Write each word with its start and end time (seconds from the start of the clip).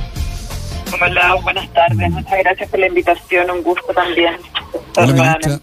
Hola, 1.01 1.35
buenas 1.43 1.73
tardes. 1.73 2.11
Muchas 2.11 2.39
gracias 2.39 2.69
por 2.69 2.81
la 2.81 2.87
invitación. 2.87 3.51
Un 3.51 3.63
gusto 3.63 3.93
también. 3.95 4.35
Hola, 4.97 5.13
ministra. 5.13 5.61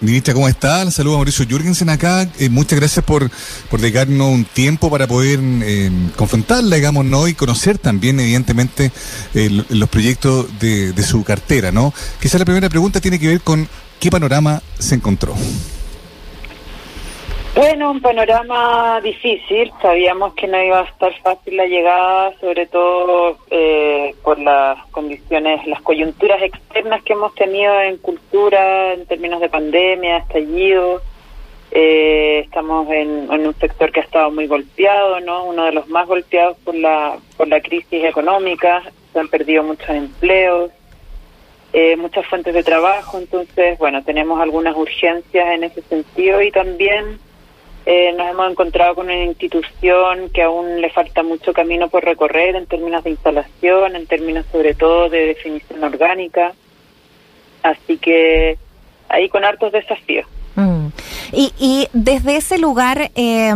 Ministra, 0.00 0.34
¿cómo 0.34 0.48
está? 0.48 0.90
Saludos 0.90 1.14
a 1.14 1.18
Mauricio 1.18 1.46
Jürgensen 1.46 1.88
acá. 1.88 2.28
Eh, 2.38 2.48
muchas 2.50 2.78
gracias 2.78 3.04
por, 3.04 3.30
por 3.70 3.80
dedicarnos 3.80 4.28
un 4.28 4.44
tiempo 4.44 4.90
para 4.90 5.06
poder 5.06 5.38
eh, 5.42 5.90
confrontarla, 6.16 6.76
digamos, 6.76 7.04
¿no? 7.06 7.26
Y 7.26 7.34
conocer 7.34 7.78
también, 7.78 8.20
evidentemente, 8.20 8.92
eh, 9.34 9.64
los 9.70 9.88
proyectos 9.88 10.58
de, 10.58 10.92
de 10.92 11.02
su 11.02 11.24
cartera, 11.24 11.72
¿no? 11.72 11.94
Quizá 12.20 12.38
la 12.38 12.44
primera 12.44 12.68
pregunta 12.68 13.00
tiene 13.00 13.18
que 13.18 13.28
ver 13.28 13.40
con 13.40 13.66
qué 13.98 14.10
panorama 14.10 14.62
se 14.78 14.94
encontró. 14.94 15.34
Bueno, 17.54 17.92
un 17.92 18.00
panorama 18.00 19.00
difícil. 19.00 19.70
Sabíamos 19.80 20.34
que 20.34 20.48
no 20.48 20.60
iba 20.60 20.80
a 20.80 20.84
estar 20.84 21.14
fácil 21.20 21.56
la 21.56 21.66
llegada, 21.66 22.32
sobre 22.40 22.66
todo 22.66 23.38
eh, 23.48 24.12
por 24.24 24.40
las 24.40 24.84
condiciones, 24.86 25.64
las 25.68 25.80
coyunturas 25.82 26.42
externas 26.42 27.04
que 27.04 27.12
hemos 27.12 27.32
tenido 27.36 27.80
en 27.80 27.98
cultura 27.98 28.94
en 28.94 29.06
términos 29.06 29.40
de 29.40 29.48
pandemia, 29.48 30.16
estallido. 30.16 31.00
Eh, 31.70 32.40
estamos 32.44 32.90
en, 32.90 33.30
un 33.30 33.54
sector 33.60 33.92
que 33.92 34.00
ha 34.00 34.04
estado 34.04 34.32
muy 34.32 34.48
golpeado, 34.48 35.20
¿no? 35.20 35.44
Uno 35.44 35.66
de 35.66 35.72
los 35.72 35.88
más 35.88 36.08
golpeados 36.08 36.56
por 36.64 36.74
la 36.74 37.18
por 37.36 37.46
la 37.46 37.60
crisis 37.60 38.02
económica. 38.02 38.82
Se 39.12 39.20
han 39.20 39.28
perdido 39.28 39.62
muchos 39.62 39.90
empleos. 39.90 40.72
Eh, 41.72 41.96
muchas 41.96 42.26
fuentes 42.26 42.52
de 42.54 42.62
trabajo, 42.62 43.18
entonces, 43.18 43.78
bueno, 43.78 44.02
tenemos 44.04 44.40
algunas 44.40 44.76
urgencias 44.76 45.48
en 45.54 45.64
ese 45.64 45.82
sentido 45.82 46.40
y 46.40 46.52
también 46.52 47.18
eh, 47.86 48.12
nos 48.16 48.28
hemos 48.28 48.50
encontrado 48.50 48.94
con 48.94 49.06
una 49.06 49.24
institución 49.24 50.30
que 50.32 50.42
aún 50.42 50.80
le 50.80 50.90
falta 50.90 51.22
mucho 51.22 51.52
camino 51.52 51.88
por 51.88 52.04
recorrer 52.04 52.56
en 52.56 52.66
términos 52.66 53.04
de 53.04 53.10
instalación, 53.10 53.96
en 53.96 54.06
términos 54.06 54.46
sobre 54.50 54.74
todo 54.74 55.10
de 55.10 55.26
definición 55.26 55.84
orgánica. 55.84 56.52
Así 57.62 57.98
que 57.98 58.58
ahí 59.08 59.28
con 59.28 59.44
hartos 59.44 59.72
desafíos. 59.72 60.26
Mm. 60.54 60.86
Y, 61.32 61.52
y 61.58 61.88
desde 61.92 62.36
ese 62.36 62.58
lugar, 62.58 63.10
eh, 63.14 63.52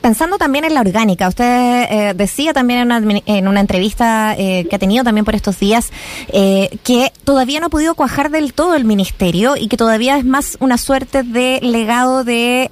pensando 0.00 0.38
también 0.38 0.64
en 0.64 0.74
la 0.74 0.80
orgánica, 0.80 1.28
usted 1.28 1.44
eh, 1.44 2.12
decía 2.14 2.52
también 2.52 2.80
en 2.80 2.86
una, 2.86 3.20
en 3.26 3.48
una 3.48 3.60
entrevista 3.60 4.34
eh, 4.36 4.66
que 4.68 4.76
ha 4.76 4.78
tenido 4.78 5.04
también 5.04 5.24
por 5.24 5.34
estos 5.34 5.58
días 5.58 5.92
eh, 6.32 6.78
que 6.84 7.12
todavía 7.24 7.60
no 7.60 7.66
ha 7.66 7.70
podido 7.70 7.94
cuajar 7.94 8.30
del 8.30 8.52
todo 8.52 8.74
el 8.74 8.84
ministerio 8.84 9.56
y 9.56 9.68
que 9.68 9.76
todavía 9.76 10.16
es 10.16 10.24
más 10.24 10.56
una 10.60 10.78
suerte 10.78 11.22
de 11.22 11.60
legado 11.62 12.24
de 12.24 12.68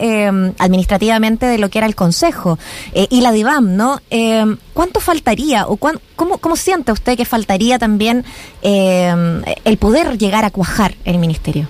administrativamente 0.58 1.46
de 1.46 1.58
lo 1.58 1.68
que 1.68 1.78
era 1.78 1.86
el 1.86 1.94
Consejo 1.94 2.58
y 2.92 3.20
la 3.20 3.32
DIVAM, 3.32 3.76
¿no? 3.76 4.00
¿Cuánto 4.72 5.00
faltaría 5.00 5.66
o 5.66 5.76
cuán, 5.76 6.00
cómo, 6.16 6.38
cómo 6.38 6.56
siente 6.56 6.92
usted 6.92 7.16
que 7.16 7.24
faltaría 7.24 7.78
también 7.78 8.24
el 8.62 9.78
poder 9.78 10.18
llegar 10.18 10.44
a 10.44 10.50
cuajar 10.50 10.94
el 11.04 11.18
ministerio? 11.18 11.66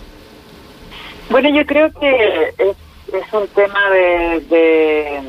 Bueno, 1.31 1.49
yo 1.51 1.67
creo 1.67 1.93
que 1.93 2.55
es 2.59 2.77
es 3.13 3.33
un 3.33 3.49
tema 3.49 3.91
de, 3.91 4.41
de, 4.51 5.21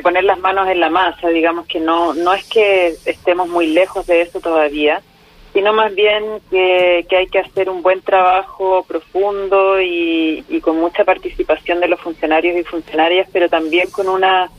poner 0.00 0.24
las 0.24 0.38
manos 0.38 0.68
en 0.68 0.80
la 0.80 0.90
masa, 0.90 1.28
digamos 1.28 1.66
que 1.66 1.80
no, 1.80 2.14
no 2.14 2.32
es 2.34 2.44
que 2.44 2.94
estemos 3.04 3.48
muy 3.48 3.68
lejos 3.68 4.06
de 4.06 4.22
eso 4.22 4.40
todavía, 4.40 5.02
sino 5.52 5.72
más 5.72 5.94
bien 5.94 6.24
que, 6.50 7.04
que 7.08 7.16
hay 7.16 7.26
que 7.26 7.40
hacer 7.40 7.68
un 7.68 7.82
buen 7.82 8.00
trabajo 8.00 8.84
profundo 8.84 9.80
y, 9.80 10.44
y 10.48 10.60
con 10.60 10.78
mucha 10.78 11.04
participación 11.04 11.80
de 11.80 11.88
los 11.88 12.00
funcionarios 12.00 12.56
y 12.56 12.64
funcionarias, 12.64 13.28
pero 13.32 13.48
también 13.48 13.90
con 13.90 14.08
una 14.08 14.50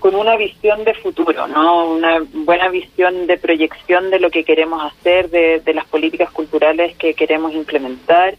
con 0.00 0.16
una 0.16 0.36
visión 0.36 0.84
de 0.84 0.92
futuro, 0.92 1.46
¿no? 1.46 1.86
Una 1.86 2.22
buena 2.30 2.68
visión 2.68 3.26
de 3.26 3.38
proyección 3.38 4.10
de 4.10 4.20
lo 4.20 4.28
que 4.28 4.44
queremos 4.44 4.82
hacer, 4.84 5.30
de, 5.30 5.60
de 5.60 5.72
las 5.72 5.86
políticas 5.86 6.30
culturales 6.30 6.94
que 6.96 7.14
queremos 7.14 7.54
implementar 7.54 8.34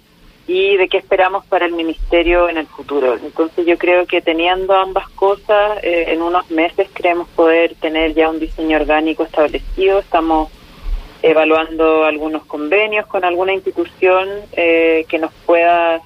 y 0.47 0.77
de 0.77 0.87
qué 0.87 0.97
esperamos 0.97 1.45
para 1.45 1.65
el 1.65 1.73
ministerio 1.73 2.49
en 2.49 2.57
el 2.57 2.67
futuro. 2.67 3.15
Entonces 3.15 3.65
yo 3.65 3.77
creo 3.77 4.05
que 4.05 4.21
teniendo 4.21 4.73
ambas 4.73 5.09
cosas, 5.09 5.83
eh, 5.83 6.05
en 6.09 6.21
unos 6.21 6.49
meses 6.51 6.87
creemos 6.93 7.27
poder 7.29 7.75
tener 7.75 8.13
ya 8.13 8.29
un 8.29 8.39
diseño 8.39 8.77
orgánico 8.77 9.23
establecido. 9.23 9.99
Estamos 9.99 10.51
evaluando 11.23 12.03
algunos 12.03 12.45
convenios 12.45 13.07
con 13.07 13.25
alguna 13.25 13.53
institución 13.53 14.29
eh, 14.51 15.05
que 15.09 15.17
nos 15.17 15.33
pueda 15.45 16.01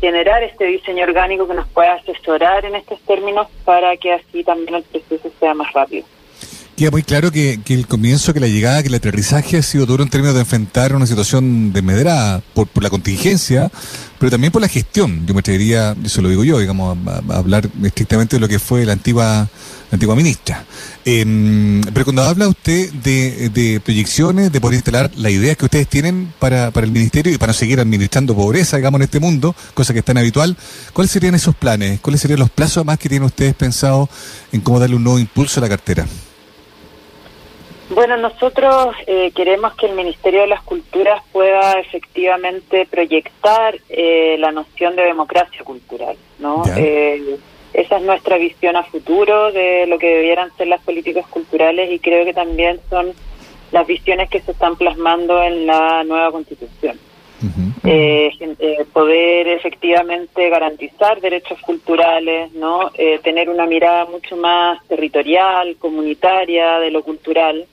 generar 0.00 0.42
este 0.42 0.66
diseño 0.66 1.04
orgánico, 1.04 1.48
que 1.48 1.54
nos 1.54 1.68
pueda 1.68 1.94
asesorar 1.94 2.66
en 2.66 2.74
estos 2.74 3.00
términos 3.00 3.48
para 3.64 3.96
que 3.96 4.12
así 4.12 4.44
también 4.44 4.74
el 4.74 4.82
proceso 4.82 5.30
sea 5.40 5.54
más 5.54 5.72
rápido 5.72 6.04
queda 6.80 6.90
muy 6.90 7.02
claro 7.02 7.30
que, 7.30 7.60
que, 7.62 7.74
el 7.74 7.86
comienzo, 7.86 8.32
que 8.32 8.40
la 8.40 8.46
llegada, 8.46 8.80
que 8.82 8.88
el 8.88 8.94
aterrizaje 8.94 9.58
ha 9.58 9.62
sido 9.62 9.84
duro 9.84 10.02
en 10.02 10.08
términos 10.08 10.34
de 10.34 10.40
enfrentar 10.40 10.96
una 10.96 11.06
situación 11.06 11.74
desmedrada 11.74 12.40
por, 12.54 12.68
por 12.68 12.82
la 12.82 12.88
contingencia, 12.88 13.70
pero 14.18 14.30
también 14.30 14.50
por 14.50 14.62
la 14.62 14.68
gestión. 14.68 15.26
Yo 15.26 15.34
me 15.34 15.40
atrevería, 15.40 15.94
eso 16.02 16.22
lo 16.22 16.30
digo 16.30 16.42
yo, 16.42 16.58
digamos, 16.58 16.96
a, 17.06 17.36
hablar 17.36 17.68
estrictamente 17.84 18.36
de 18.36 18.40
lo 18.40 18.48
que 18.48 18.58
fue 18.58 18.86
la 18.86 18.94
antigua, 18.94 19.46
la 19.90 19.92
antigua 19.92 20.16
ministra. 20.16 20.64
Eh, 21.04 21.82
pero 21.92 22.06
cuando 22.06 22.22
habla 22.22 22.48
usted 22.48 22.90
de, 22.94 23.50
de, 23.50 23.78
proyecciones, 23.80 24.50
de 24.50 24.58
poder 24.58 24.76
instalar 24.76 25.10
las 25.16 25.32
ideas 25.32 25.58
que 25.58 25.66
ustedes 25.66 25.86
tienen 25.86 26.32
para, 26.38 26.68
el 26.74 26.92
ministerio 26.92 27.30
y 27.30 27.36
para 27.36 27.52
no 27.52 27.58
seguir 27.58 27.78
administrando 27.78 28.34
pobreza, 28.34 28.78
digamos, 28.78 29.00
en 29.00 29.04
este 29.04 29.20
mundo, 29.20 29.54
cosa 29.74 29.92
que 29.92 29.98
es 29.98 30.04
tan 30.06 30.16
habitual, 30.16 30.56
¿cuáles 30.94 31.10
serían 31.10 31.34
esos 31.34 31.54
planes? 31.54 32.00
¿Cuáles 32.00 32.22
serían 32.22 32.40
los 32.40 32.48
plazos 32.48 32.86
más 32.86 32.98
que 32.98 33.10
tienen 33.10 33.26
ustedes 33.26 33.54
pensado 33.54 34.08
en 34.50 34.62
cómo 34.62 34.80
darle 34.80 34.96
un 34.96 35.04
nuevo 35.04 35.18
impulso 35.18 35.60
a 35.60 35.62
la 35.62 35.68
cartera? 35.68 36.06
Bueno, 37.90 38.16
nosotros 38.16 38.94
eh, 39.08 39.32
queremos 39.34 39.74
que 39.74 39.86
el 39.86 39.96
Ministerio 39.96 40.42
de 40.42 40.46
las 40.46 40.62
Culturas 40.62 41.24
pueda 41.32 41.72
efectivamente 41.72 42.86
proyectar 42.88 43.76
eh, 43.88 44.36
la 44.38 44.52
noción 44.52 44.94
de 44.94 45.02
democracia 45.02 45.64
cultural, 45.64 46.16
¿no? 46.38 46.62
Eh, 46.76 47.36
esa 47.72 47.96
es 47.96 48.02
nuestra 48.02 48.38
visión 48.38 48.76
a 48.76 48.84
futuro 48.84 49.50
de 49.50 49.88
lo 49.88 49.98
que 49.98 50.06
debieran 50.06 50.56
ser 50.56 50.68
las 50.68 50.80
políticas 50.82 51.26
culturales 51.26 51.90
y 51.90 51.98
creo 51.98 52.24
que 52.24 52.32
también 52.32 52.78
son 52.88 53.12
las 53.72 53.86
visiones 53.88 54.30
que 54.30 54.40
se 54.40 54.52
están 54.52 54.76
plasmando 54.76 55.42
en 55.42 55.66
la 55.66 56.04
nueva 56.04 56.30
Constitución. 56.30 56.96
poder 58.92 59.48
efectivamente 59.48 60.48
garantizar 60.48 61.20
derechos 61.20 61.58
culturales, 61.60 62.52
no, 62.52 62.92
tener 63.22 63.48
una 63.48 63.66
mirada 63.66 64.04
mucho 64.04 64.36
más 64.36 64.84
territorial, 64.86 65.76
comunitaria 65.78 66.78
de 66.78 66.90
lo 66.90 67.02
cultural, 67.02 67.66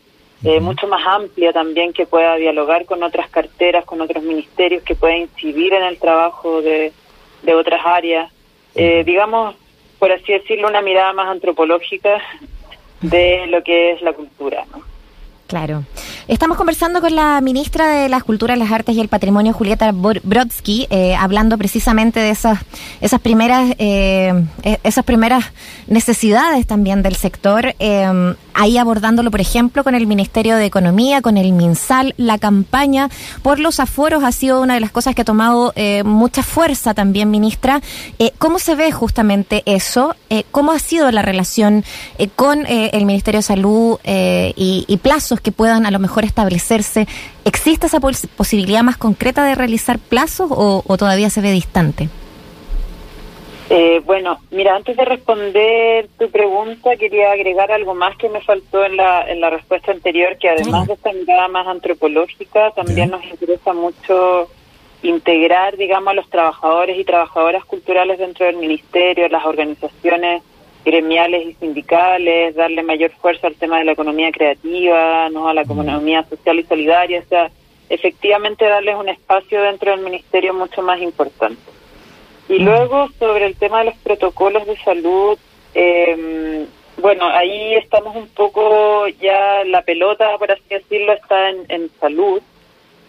eh, 0.43 0.59
mucho 0.59 0.87
más 0.87 1.05
amplia 1.05 1.51
también 1.51 1.93
que 1.93 2.05
pueda 2.05 2.35
dialogar 2.35 2.85
con 2.85 3.01
otras 3.03 3.29
carteras, 3.29 3.85
con 3.85 4.01
otros 4.01 4.23
ministerios, 4.23 4.83
que 4.83 4.95
pueda 4.95 5.15
incidir 5.15 5.73
en 5.73 5.83
el 5.83 5.97
trabajo 5.97 6.61
de, 6.61 6.93
de 7.43 7.55
otras 7.55 7.81
áreas. 7.85 8.31
Eh, 8.75 9.03
digamos, 9.03 9.55
por 9.97 10.11
así 10.11 10.33
decirlo, 10.33 10.67
una 10.67 10.81
mirada 10.81 11.13
más 11.13 11.27
antropológica 11.27 12.21
de 13.01 13.47
lo 13.47 13.63
que 13.63 13.91
es 13.91 14.01
la 14.01 14.13
cultura. 14.13 14.65
¿no? 14.71 14.96
Claro. 15.47 15.85
Estamos 16.27 16.57
conversando 16.57 16.99
con 16.99 17.15
la 17.15 17.39
ministra 17.39 17.87
de 17.87 18.09
las 18.09 18.25
Culturas, 18.25 18.57
las 18.57 18.69
Artes 18.69 18.97
y 18.97 18.99
el 18.99 19.07
Patrimonio, 19.07 19.53
Julieta 19.53 19.93
Brodsky, 19.93 20.87
eh, 20.89 21.15
hablando 21.15 21.57
precisamente 21.57 22.19
de 22.19 22.31
esas, 22.31 22.59
esas 22.99 23.21
primeras, 23.21 23.73
eh, 23.77 24.33
e-, 24.63 24.79
esas 24.83 25.05
primeras 25.05 25.45
necesidades 25.87 26.67
también 26.67 27.01
del 27.01 27.15
sector. 27.15 27.73
Eh, 27.79 28.35
ahí 28.53 28.77
abordándolo, 28.77 29.31
por 29.31 29.39
ejemplo, 29.39 29.85
con 29.85 29.95
el 29.95 30.05
Ministerio 30.05 30.57
de 30.57 30.65
Economía, 30.65 31.21
con 31.21 31.37
el 31.37 31.53
MinSal, 31.53 32.13
la 32.17 32.39
campaña 32.39 33.09
por 33.41 33.59
los 33.59 33.79
aforos 33.79 34.25
ha 34.25 34.33
sido 34.33 34.61
una 34.61 34.73
de 34.73 34.81
las 34.81 34.91
cosas 34.91 35.15
que 35.15 35.21
ha 35.21 35.25
tomado 35.25 35.73
mucha 36.03 36.41
fuerza 36.41 36.95
también, 36.95 37.29
ministra. 37.29 37.81
¿Cómo 38.39 38.57
se 38.57 38.73
ve 38.73 38.91
justamente 38.91 39.61
eso? 39.67 40.15
¿Cómo 40.49 40.71
ha 40.71 40.79
sido 40.79 41.11
la 41.11 41.21
relación 41.21 41.85
con 42.35 42.65
el 42.65 43.05
Ministerio 43.05 43.39
de 43.39 43.43
Salud 43.43 43.99
y, 44.03 44.85
y 44.87 44.97
plazos 44.97 45.36
que 45.41 45.51
puedan 45.51 45.85
a 45.85 45.91
lo 45.91 45.99
mejor 45.99 46.25
establecerse. 46.25 47.07
¿Existe 47.45 47.87
esa 47.87 47.99
posibilidad 47.99 48.83
más 48.83 48.97
concreta 48.97 49.45
de 49.45 49.55
realizar 49.55 49.99
plazos 49.99 50.49
o, 50.51 50.97
todavía 50.97 51.29
se 51.29 51.41
ve 51.41 51.51
distante? 51.51 52.09
Eh, 53.69 54.01
bueno, 54.05 54.39
mira, 54.49 54.75
antes 54.75 54.95
de 54.95 55.03
responder 55.03 56.07
tu 56.17 56.29
pregunta, 56.31 56.95
quería 56.95 57.31
agregar 57.31 57.69
algo 57.71 57.93
más 57.93 58.15
que 58.17 58.29
me 58.29 58.39
faltó 58.41 58.85
en 58.85 58.95
la, 58.95 59.29
en 59.29 59.41
la 59.41 59.49
respuesta 59.49 59.91
anterior, 59.91 60.37
que 60.37 60.49
además 60.49 60.87
de 60.87 60.93
esta 60.93 61.11
mirada 61.11 61.49
más 61.49 61.67
antropológica, 61.67 62.71
también 62.71 63.09
nos 63.09 63.25
interesa 63.25 63.73
mucho 63.73 64.49
integrar, 65.03 65.75
digamos, 65.77 66.11
a 66.11 66.13
los 66.15 66.29
trabajadores 66.29 66.97
y 66.97 67.03
trabajadoras 67.03 67.65
culturales 67.65 68.19
dentro 68.19 68.45
del 68.45 68.55
ministerio, 68.55 69.27
las 69.27 69.45
organizaciones 69.45 70.43
gremiales 70.87 71.45
y 71.45 71.53
sindicales, 71.55 72.55
darle 72.55 72.81
mayor 72.81 73.11
fuerza 73.11 73.47
al 73.47 73.55
tema 73.55 73.79
de 73.79 73.83
la 73.83 73.91
economía 73.91 74.31
creativa, 74.31 75.27
no 75.29 75.49
a 75.49 75.53
la 75.53 75.63
economía 75.63 76.23
social 76.23 76.59
y 76.59 76.63
solidaria, 76.63 77.19
o 77.19 77.27
sea, 77.27 77.51
efectivamente 77.89 78.63
darles 78.63 78.95
un 78.95 79.09
espacio 79.09 79.61
dentro 79.63 79.91
del 79.91 79.99
ministerio 79.99 80.53
mucho 80.53 80.81
más 80.81 81.01
importante. 81.01 81.61
Y 82.47 82.59
luego 82.59 83.09
sobre 83.19 83.47
el 83.47 83.57
tema 83.57 83.79
de 83.79 83.85
los 83.85 83.97
protocolos 83.97 84.65
de 84.65 84.77
salud, 84.77 85.37
eh, 85.73 86.65
bueno, 87.01 87.27
ahí 87.27 87.75
estamos 87.75 88.15
un 88.15 88.29
poco 88.29 89.09
ya 89.21 89.65
la 89.65 89.81
pelota, 89.81 90.37
por 90.37 90.53
así 90.53 90.63
decirlo, 90.69 91.11
está 91.11 91.49
en, 91.49 91.65
en 91.67 91.91
salud. 91.99 92.41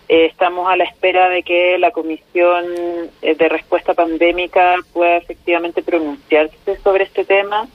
Eh, 0.09 0.25
estamos 0.25 0.67
a 0.71 0.77
la 0.77 0.85
espera 0.85 1.29
de 1.29 1.43
que 1.43 1.77
la 1.79 1.91
Comisión 1.91 2.65
eh, 3.21 3.35
de 3.35 3.49
Respuesta 3.49 3.93
Pandémica 3.93 4.77
pueda 4.95 5.19
efectivamente 5.19 5.83
pronunciarse 5.83 6.79
sobre 6.83 7.05
este 7.05 7.27
tema. 7.27 7.69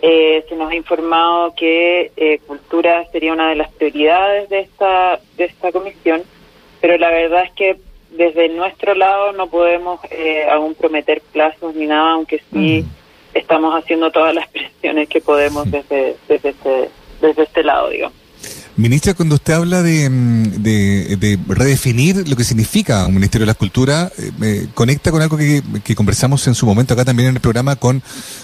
Eh, 0.00 0.44
se 0.48 0.56
nos 0.56 0.70
ha 0.70 0.74
informado 0.74 1.54
que 1.54 2.40
cultura 2.46 3.04
sería 3.12 3.32
una 3.32 3.50
de 3.50 3.56
las 3.56 3.70
prioridades 3.72 4.48
de 4.48 4.60
esta, 4.60 5.20
de 5.36 5.44
esta 5.44 5.72
comisión, 5.72 6.22
pero 6.80 6.96
la 6.98 7.10
verdad 7.10 7.44
es 7.44 7.52
que 7.52 7.76
desde 8.10 8.48
nuestro 8.48 8.94
lado 8.94 9.32
no 9.32 9.48
podemos 9.48 10.00
aún 10.50 10.74
prometer 10.74 11.20
plazos 11.32 11.74
ni 11.74 11.86
nada, 11.86 12.12
aunque 12.12 12.42
sí 12.52 12.84
estamos 13.34 13.74
haciendo 13.74 14.10
todas 14.10 14.34
las 14.34 14.48
presiones 14.48 15.08
que 15.08 15.20
podemos 15.20 15.70
desde, 15.70 16.16
desde, 16.28 16.50
este, 16.50 16.90
desde 17.20 17.42
este 17.42 17.64
lado, 17.64 17.88
digamos. 17.88 18.25
Ministra, 18.78 19.14
cuando 19.14 19.36
usted 19.36 19.54
habla 19.54 19.80
mm, 19.80 20.62
de, 20.62 21.16
de, 21.18 21.38
redefinir 21.48 22.28
lo 22.28 22.36
que 22.36 22.44
significa 22.44 23.06
un 23.06 23.14
Ministerio 23.14 23.46
de 23.46 23.52
la 23.52 23.54
Cultura, 23.54 24.12
eh, 24.42 24.68
conecta 24.74 25.10
con 25.10 25.22
algo 25.22 25.38
que, 25.38 25.62
que, 25.82 25.94
conversamos 25.94 26.46
en 26.46 26.54
su 26.54 26.66
momento 26.66 26.92
acá 26.92 27.02
también 27.02 27.30
en 27.30 27.36
el 27.36 27.40
programa 27.40 27.76
con 27.76 28.02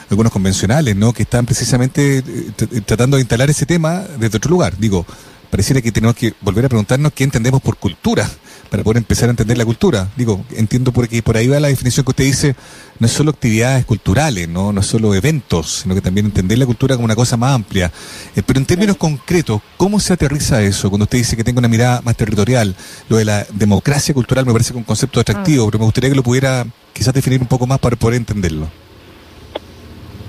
algunos 0.08 0.32
convencionales, 0.32 0.96
¿no? 0.96 1.12
Que 1.12 1.24
están 1.24 1.44
precisamente 1.44 2.18
eh, 2.18 2.80
tratando 2.86 3.18
de 3.18 3.22
instalar 3.22 3.50
ese 3.50 3.66
tema 3.66 4.04
desde 4.18 4.38
otro 4.38 4.50
lugar. 4.50 4.74
Digo, 4.78 5.04
pareciera 5.50 5.82
que 5.82 5.92
tenemos 5.92 6.16
que 6.16 6.32
volver 6.40 6.64
a 6.64 6.68
preguntarnos 6.70 7.12
qué 7.12 7.24
entendemos 7.24 7.60
por 7.60 7.76
cultura 7.76 8.26
para 8.72 8.82
poder 8.82 8.96
empezar 8.96 9.28
a 9.28 9.32
entender 9.32 9.58
la 9.58 9.66
cultura. 9.66 10.08
Digo, 10.16 10.46
entiendo 10.56 10.92
porque 10.92 11.22
por 11.22 11.36
ahí 11.36 11.46
va 11.46 11.60
la 11.60 11.68
definición 11.68 12.06
que 12.06 12.10
usted 12.12 12.24
dice, 12.24 12.56
no 12.98 13.06
es 13.06 13.12
solo 13.12 13.30
actividades 13.30 13.84
culturales, 13.84 14.48
no, 14.48 14.72
no 14.72 14.80
es 14.80 14.86
solo 14.86 15.14
eventos, 15.14 15.80
sino 15.82 15.94
que 15.94 16.00
también 16.00 16.24
entender 16.24 16.56
la 16.56 16.64
cultura 16.64 16.94
como 16.94 17.04
una 17.04 17.14
cosa 17.14 17.36
más 17.36 17.54
amplia. 17.54 17.92
Eh, 18.34 18.42
pero 18.42 18.58
en 18.58 18.64
términos 18.64 18.96
concretos, 18.96 19.60
¿cómo 19.76 20.00
se 20.00 20.14
aterriza 20.14 20.62
eso 20.62 20.88
cuando 20.88 21.04
usted 21.04 21.18
dice 21.18 21.36
que 21.36 21.44
tenga 21.44 21.58
una 21.58 21.68
mirada 21.68 22.00
más 22.00 22.16
territorial? 22.16 22.74
Lo 23.10 23.18
de 23.18 23.26
la 23.26 23.46
democracia 23.52 24.14
cultural 24.14 24.46
me 24.46 24.52
parece 24.52 24.72
un 24.72 24.84
concepto 24.84 25.20
atractivo, 25.20 25.64
ah. 25.64 25.66
pero 25.66 25.78
me 25.80 25.84
gustaría 25.84 26.08
que 26.08 26.16
lo 26.16 26.22
pudiera 26.22 26.66
quizás 26.94 27.12
definir 27.12 27.42
un 27.42 27.48
poco 27.48 27.66
más 27.66 27.78
para 27.78 27.96
poder 27.96 28.16
entenderlo. 28.16 28.70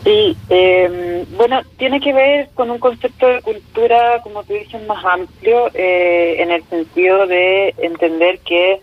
Sí, 0.04 0.36
eh, 0.50 1.26
bueno, 1.38 1.62
tiene 1.78 2.02
que 2.02 2.12
ver 2.12 2.50
con 2.56 2.70
un 2.70 2.80
concepto 2.80 3.26
de 3.26 3.42
cultura, 3.42 4.20
como 4.22 4.44
tú 4.44 4.54
dices, 4.54 4.86
más 4.86 5.04
amplio, 5.06 5.70
eh, 5.74 6.36
en 6.40 6.52
el 6.52 6.62
sentido 6.66 7.26
de 7.26 7.74
entender 7.78 8.40
que, 8.40 8.82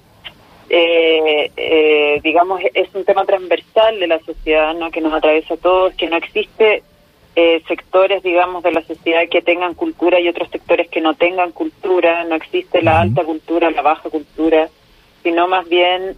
eh, 0.70 1.50
eh, 1.56 2.20
digamos, 2.22 2.62
es 2.72 2.88
un 2.94 3.04
tema 3.04 3.26
transversal 3.26 4.00
de 4.00 4.06
la 4.06 4.18
sociedad, 4.20 4.74
¿no? 4.74 4.90
que 4.90 5.02
nos 5.02 5.12
atraviesa 5.12 5.54
a 5.54 5.58
todos, 5.58 5.94
que 5.94 6.08
no 6.08 6.16
existe 6.16 6.82
sectores, 7.68 8.22
digamos, 8.22 8.62
de 8.62 8.72
la 8.72 8.82
sociedad 8.82 9.22
que 9.30 9.40
tengan 9.40 9.72
cultura 9.72 10.20
y 10.20 10.28
otros 10.28 10.50
sectores 10.50 10.88
que 10.90 11.00
no 11.00 11.14
tengan 11.14 11.52
cultura, 11.52 12.24
no 12.24 12.34
existe 12.34 12.82
la 12.82 13.00
alta 13.00 13.24
cultura, 13.24 13.70
la 13.70 13.80
baja 13.80 14.10
cultura, 14.10 14.68
sino 15.22 15.48
más 15.48 15.66
bien 15.66 16.16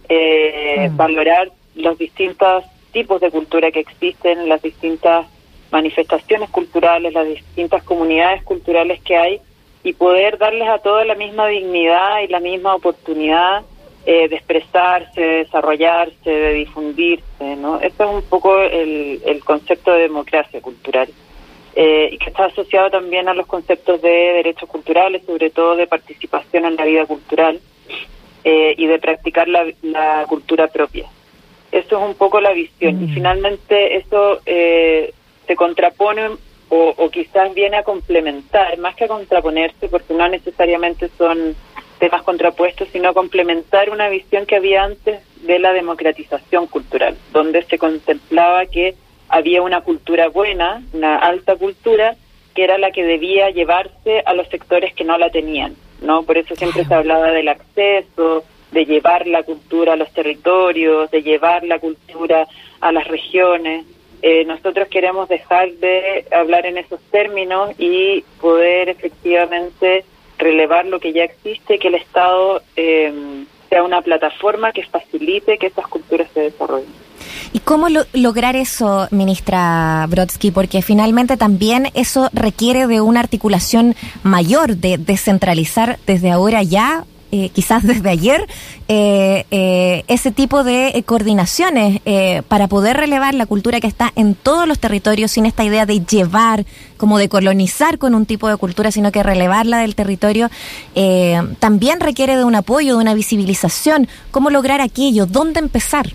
valorar 0.97 1.49
los 1.75 1.97
distintos 1.97 2.65
tipos 2.93 3.19
de 3.19 3.31
cultura 3.31 3.71
que 3.71 3.81
existen, 3.81 4.47
las 4.47 4.61
distintas 4.61 5.27
manifestaciones 5.71 6.49
culturales, 6.49 7.13
las 7.13 7.27
distintas 7.27 7.83
comunidades 7.83 8.43
culturales 8.43 9.01
que 9.01 9.17
hay 9.17 9.41
y 9.83 9.93
poder 9.93 10.37
darles 10.37 10.69
a 10.69 10.77
todos 10.77 11.05
la 11.05 11.15
misma 11.15 11.47
dignidad 11.47 12.21
y 12.21 12.27
la 12.27 12.39
misma 12.39 12.75
oportunidad 12.75 13.63
eh, 14.05 14.29
de 14.29 14.35
expresarse, 14.35 15.19
de 15.19 15.37
desarrollarse, 15.43 16.29
de 16.29 16.53
difundirse, 16.53 17.55
¿no? 17.57 17.79
Eso 17.79 18.03
es 18.03 18.09
un 18.09 18.21
poco 18.23 18.61
el, 18.61 19.21
el 19.25 19.43
concepto 19.43 19.91
de 19.91 20.03
democracia 20.03 20.61
cultural 20.61 21.09
eh, 21.75 22.09
y 22.11 22.17
que 22.17 22.29
está 22.29 22.45
asociado 22.45 22.91
también 22.91 23.27
a 23.27 23.33
los 23.33 23.47
conceptos 23.47 24.01
de 24.01 24.09
derechos 24.09 24.69
culturales, 24.69 25.23
sobre 25.25 25.49
todo 25.49 25.75
de 25.75 25.87
participación 25.87 26.65
en 26.65 26.75
la 26.75 26.85
vida 26.85 27.05
cultural 27.05 27.59
eh, 28.43 28.75
y 28.77 28.85
de 28.85 28.99
practicar 28.99 29.47
la, 29.47 29.65
la 29.81 30.25
cultura 30.27 30.67
propia. 30.67 31.07
Eso 31.73 31.97
es 31.97 32.03
un 32.03 32.13
poco 32.13 32.39
la 32.39 32.53
visión. 32.53 33.01
Y 33.01 33.07
mm. 33.07 33.13
finalmente 33.15 33.97
eso 33.97 34.39
eh, 34.45 35.11
se 35.47 35.55
contrapone 35.55 36.29
o, 36.75 37.09
quizás 37.11 37.53
viene 37.53 37.77
a 37.77 37.83
complementar, 37.83 38.77
más 38.79 38.95
que 38.95 39.03
a 39.03 39.07
contraponerse, 39.07 39.87
porque 39.89 40.13
no 40.15 40.27
necesariamente 40.27 41.07
son 41.19 41.55
temas 41.99 42.23
contrapuestos, 42.23 42.87
sino 42.91 43.09
a 43.09 43.13
complementar 43.13 43.91
una 43.91 44.09
visión 44.09 44.47
que 44.47 44.55
había 44.55 44.83
antes 44.83 45.21
de 45.41 45.59
la 45.59 45.71
democratización 45.71 46.65
cultural, 46.65 47.15
donde 47.31 47.61
se 47.63 47.77
contemplaba 47.77 48.65
que 48.65 48.95
había 49.29 49.61
una 49.61 49.81
cultura 49.81 50.29
buena, 50.29 50.81
una 50.93 51.17
alta 51.17 51.55
cultura, 51.57 52.15
que 52.55 52.63
era 52.63 52.79
la 52.79 52.89
que 52.89 53.03
debía 53.03 53.51
llevarse 53.51 54.23
a 54.25 54.33
los 54.33 54.47
sectores 54.47 54.95
que 54.95 55.03
no 55.03 55.17
la 55.19 55.29
tenían, 55.29 55.75
¿no? 56.01 56.23
Por 56.23 56.37
eso 56.37 56.55
siempre 56.55 56.85
se 56.85 56.93
hablaba 56.93 57.31
del 57.31 57.49
acceso, 57.49 58.43
de 58.73 58.85
llevar 58.85 59.27
la 59.27 59.43
cultura 59.43 59.93
a 59.93 59.95
los 59.95 60.11
territorios, 60.11 61.09
de 61.11 61.21
llevar 61.21 61.63
la 61.63 61.79
cultura 61.79 62.47
a 62.81 62.91
las 62.91 63.07
regiones. 63.07 63.85
Eh, 64.21 64.45
nosotros 64.45 64.87
queremos 64.87 65.29
dejar 65.29 65.71
de 65.73 66.25
hablar 66.31 66.65
en 66.65 66.77
esos 66.77 66.99
términos 67.11 67.71
y 67.77 68.23
poder 68.41 68.89
efectivamente 68.89 70.05
relevar 70.37 70.85
lo 70.85 70.99
que 70.99 71.13
ya 71.13 71.23
existe, 71.23 71.77
que 71.77 71.89
el 71.89 71.95
Estado 71.95 72.61
eh, 72.75 73.13
sea 73.69 73.83
una 73.83 74.01
plataforma 74.01 74.71
que 74.71 74.83
facilite 74.83 75.57
que 75.57 75.67
esas 75.67 75.87
culturas 75.87 76.27
se 76.33 76.41
desarrollen. 76.41 77.03
¿Y 77.53 77.59
cómo 77.59 77.87
lograr 78.13 78.55
eso, 78.55 79.07
ministra 79.11 80.05
Brodsky? 80.09 80.51
Porque 80.51 80.81
finalmente 80.81 81.37
también 81.37 81.89
eso 81.93 82.29
requiere 82.33 82.87
de 82.87 83.01
una 83.01 83.19
articulación 83.19 83.95
mayor, 84.23 84.77
de 84.77 84.97
descentralizar 84.97 85.99
desde 86.07 86.31
ahora 86.31 86.63
ya 86.63 87.05
eh, 87.35 87.49
quizás 87.49 87.81
desde 87.81 88.11
ayer, 88.11 88.47
eh, 88.87 89.47
eh, 89.49 90.03
ese 90.07 90.31
tipo 90.31 90.63
de 90.63 91.03
coordinaciones 91.03 91.99
para 92.47 92.67
poder 92.67 92.95
relevar 92.95 93.33
la 93.33 93.47
cultura 93.47 93.79
que 93.79 93.87
está 93.87 94.13
en 94.15 94.35
todos 94.35 94.67
los 94.67 94.77
territorios 94.77 95.31
sin 95.31 95.47
esta 95.47 95.63
idea 95.63 95.87
de 95.87 96.05
llevar, 96.05 96.63
como 96.95 97.17
de 97.17 97.29
colonizar 97.29 97.97
con 97.97 98.13
un 98.13 98.27
tipo 98.27 98.49
de 98.49 98.57
cultura, 98.57 98.91
sino 98.91 99.11
que 99.11 99.23
relevarla 99.23 99.79
del 99.79 99.95
territorio, 99.95 100.51
también 101.57 102.01
requiere 102.01 102.37
de 102.37 102.43
un 102.43 102.53
apoyo, 102.53 102.97
de 102.97 103.01
una 103.01 103.15
visibilización. 103.15 104.07
¿Cómo 104.29 104.51
lograr 104.51 104.79
aquello? 104.79 105.25
¿Dónde 105.25 105.59
empezar? 105.59 106.13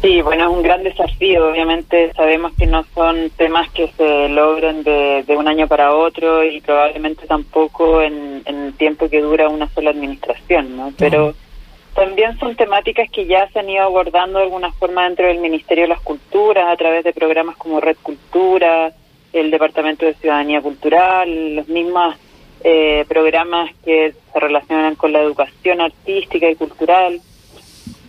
Sí, 0.00 0.22
bueno, 0.22 0.44
es 0.44 0.56
un 0.56 0.62
gran 0.62 0.84
desafío. 0.84 1.50
Obviamente 1.50 2.12
sabemos 2.14 2.52
que 2.56 2.66
no 2.66 2.84
son 2.94 3.30
temas 3.30 3.68
que 3.70 3.88
se 3.96 4.28
logren 4.28 4.84
de, 4.84 5.24
un 5.36 5.48
año 5.48 5.66
para 5.66 5.94
otro 5.94 6.44
y 6.44 6.60
probablemente 6.60 7.26
tampoco 7.26 8.00
en, 8.00 8.42
el 8.44 8.74
tiempo 8.74 9.08
que 9.08 9.20
dura 9.20 9.48
una 9.48 9.68
sola 9.70 9.90
administración, 9.90 10.76
¿no? 10.76 10.92
Pero 10.96 11.34
también 11.94 12.38
son 12.38 12.54
temáticas 12.54 13.10
que 13.10 13.26
ya 13.26 13.48
se 13.48 13.58
han 13.58 13.68
ido 13.68 13.82
abordando 13.82 14.38
de 14.38 14.44
alguna 14.44 14.70
forma 14.72 15.04
dentro 15.04 15.26
del 15.26 15.38
Ministerio 15.38 15.84
de 15.84 15.88
las 15.88 16.00
Culturas 16.00 16.66
a 16.68 16.76
través 16.76 17.02
de 17.02 17.12
programas 17.12 17.56
como 17.56 17.80
Red 17.80 17.96
Cultura, 18.00 18.92
el 19.32 19.50
Departamento 19.50 20.06
de 20.06 20.14
Ciudadanía 20.14 20.62
Cultural, 20.62 21.56
los 21.56 21.66
mismos 21.66 22.14
eh, 22.62 23.04
programas 23.08 23.70
que 23.84 24.14
se 24.32 24.40
relacionan 24.40 24.94
con 24.94 25.12
la 25.12 25.20
educación 25.20 25.80
artística 25.80 26.48
y 26.48 26.54
cultural. 26.54 27.20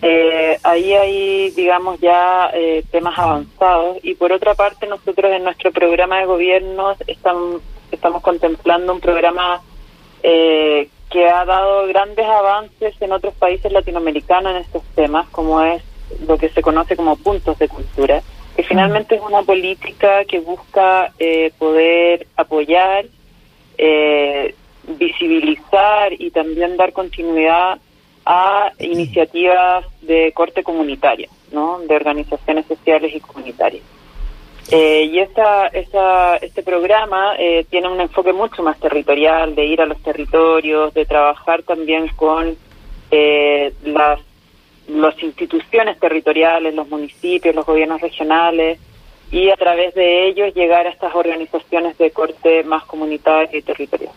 Eh, 0.01 0.57
ahí 0.63 0.93
hay, 0.93 1.51
digamos, 1.51 1.99
ya 1.99 2.51
eh, 2.53 2.83
temas 2.91 3.17
avanzados. 3.17 3.97
Y 4.03 4.15
por 4.15 4.31
otra 4.31 4.55
parte 4.55 4.87
nosotros 4.87 5.31
en 5.31 5.43
nuestro 5.43 5.71
programa 5.71 6.19
de 6.19 6.25
gobierno 6.25 6.95
estamos, 7.07 7.61
estamos 7.91 8.21
contemplando 8.21 8.93
un 8.93 9.01
programa 9.01 9.61
eh, 10.23 10.89
que 11.09 11.27
ha 11.27 11.43
dado 11.43 11.87
grandes 11.87 12.25
avances 12.25 12.93
en 13.01 13.11
otros 13.11 13.33
países 13.33 13.71
latinoamericanos 13.71 14.51
en 14.51 14.57
estos 14.57 14.83
temas, 14.95 15.27
como 15.29 15.61
es 15.61 15.83
lo 16.25 16.37
que 16.37 16.49
se 16.49 16.61
conoce 16.61 16.95
como 16.95 17.15
puntos 17.17 17.57
de 17.59 17.67
cultura, 17.67 18.21
que 18.55 18.63
finalmente 18.63 19.15
es 19.15 19.21
una 19.21 19.41
política 19.41 20.23
que 20.25 20.39
busca 20.39 21.13
poder 21.57 22.27
apoyar 22.35 23.05
visibilizar 24.97 26.13
y 26.13 26.31
también 26.31 26.77
dar 26.77 26.93
continuidad 26.93 27.79
a 28.31 28.71
iniciativas 28.77 29.87
de 30.03 30.31
corte 30.33 30.61
comunitaria, 30.61 31.27
¿no? 31.51 31.79
de 31.79 31.95
organizaciones 31.95 32.67
sociales 32.67 33.11
y 33.15 33.19
comunitarias. 33.19 33.83
Eh, 34.69 35.09
y 35.11 35.17
esta, 35.17 35.65
esta, 35.69 36.37
este 36.37 36.61
programa 36.61 37.33
eh, 37.39 37.65
tiene 37.71 37.89
un 37.89 37.99
enfoque 37.99 38.31
mucho 38.31 38.61
más 38.61 38.79
territorial, 38.79 39.55
de 39.55 39.65
ir 39.65 39.81
a 39.81 39.87
los 39.87 39.99
territorios, 40.03 40.93
de 40.93 41.07
trabajar 41.07 41.63
también 41.63 42.07
con 42.09 42.55
eh, 43.09 43.73
las, 43.83 44.19
las 44.87 45.23
instituciones 45.23 45.99
territoriales, 45.99 46.75
los 46.75 46.87
municipios, 46.87 47.55
los 47.55 47.65
gobiernos 47.65 47.99
regionales, 47.99 48.77
y 49.31 49.49
a 49.49 49.55
través 49.55 49.95
de 49.95 50.27
ellos 50.27 50.53
llegar 50.53 50.85
a 50.85 50.91
estas 50.91 51.15
organizaciones 51.15 51.97
de 51.97 52.11
corte 52.11 52.63
más 52.63 52.83
comunitario 52.85 53.57
y 53.57 53.63
territorial. 53.63 54.13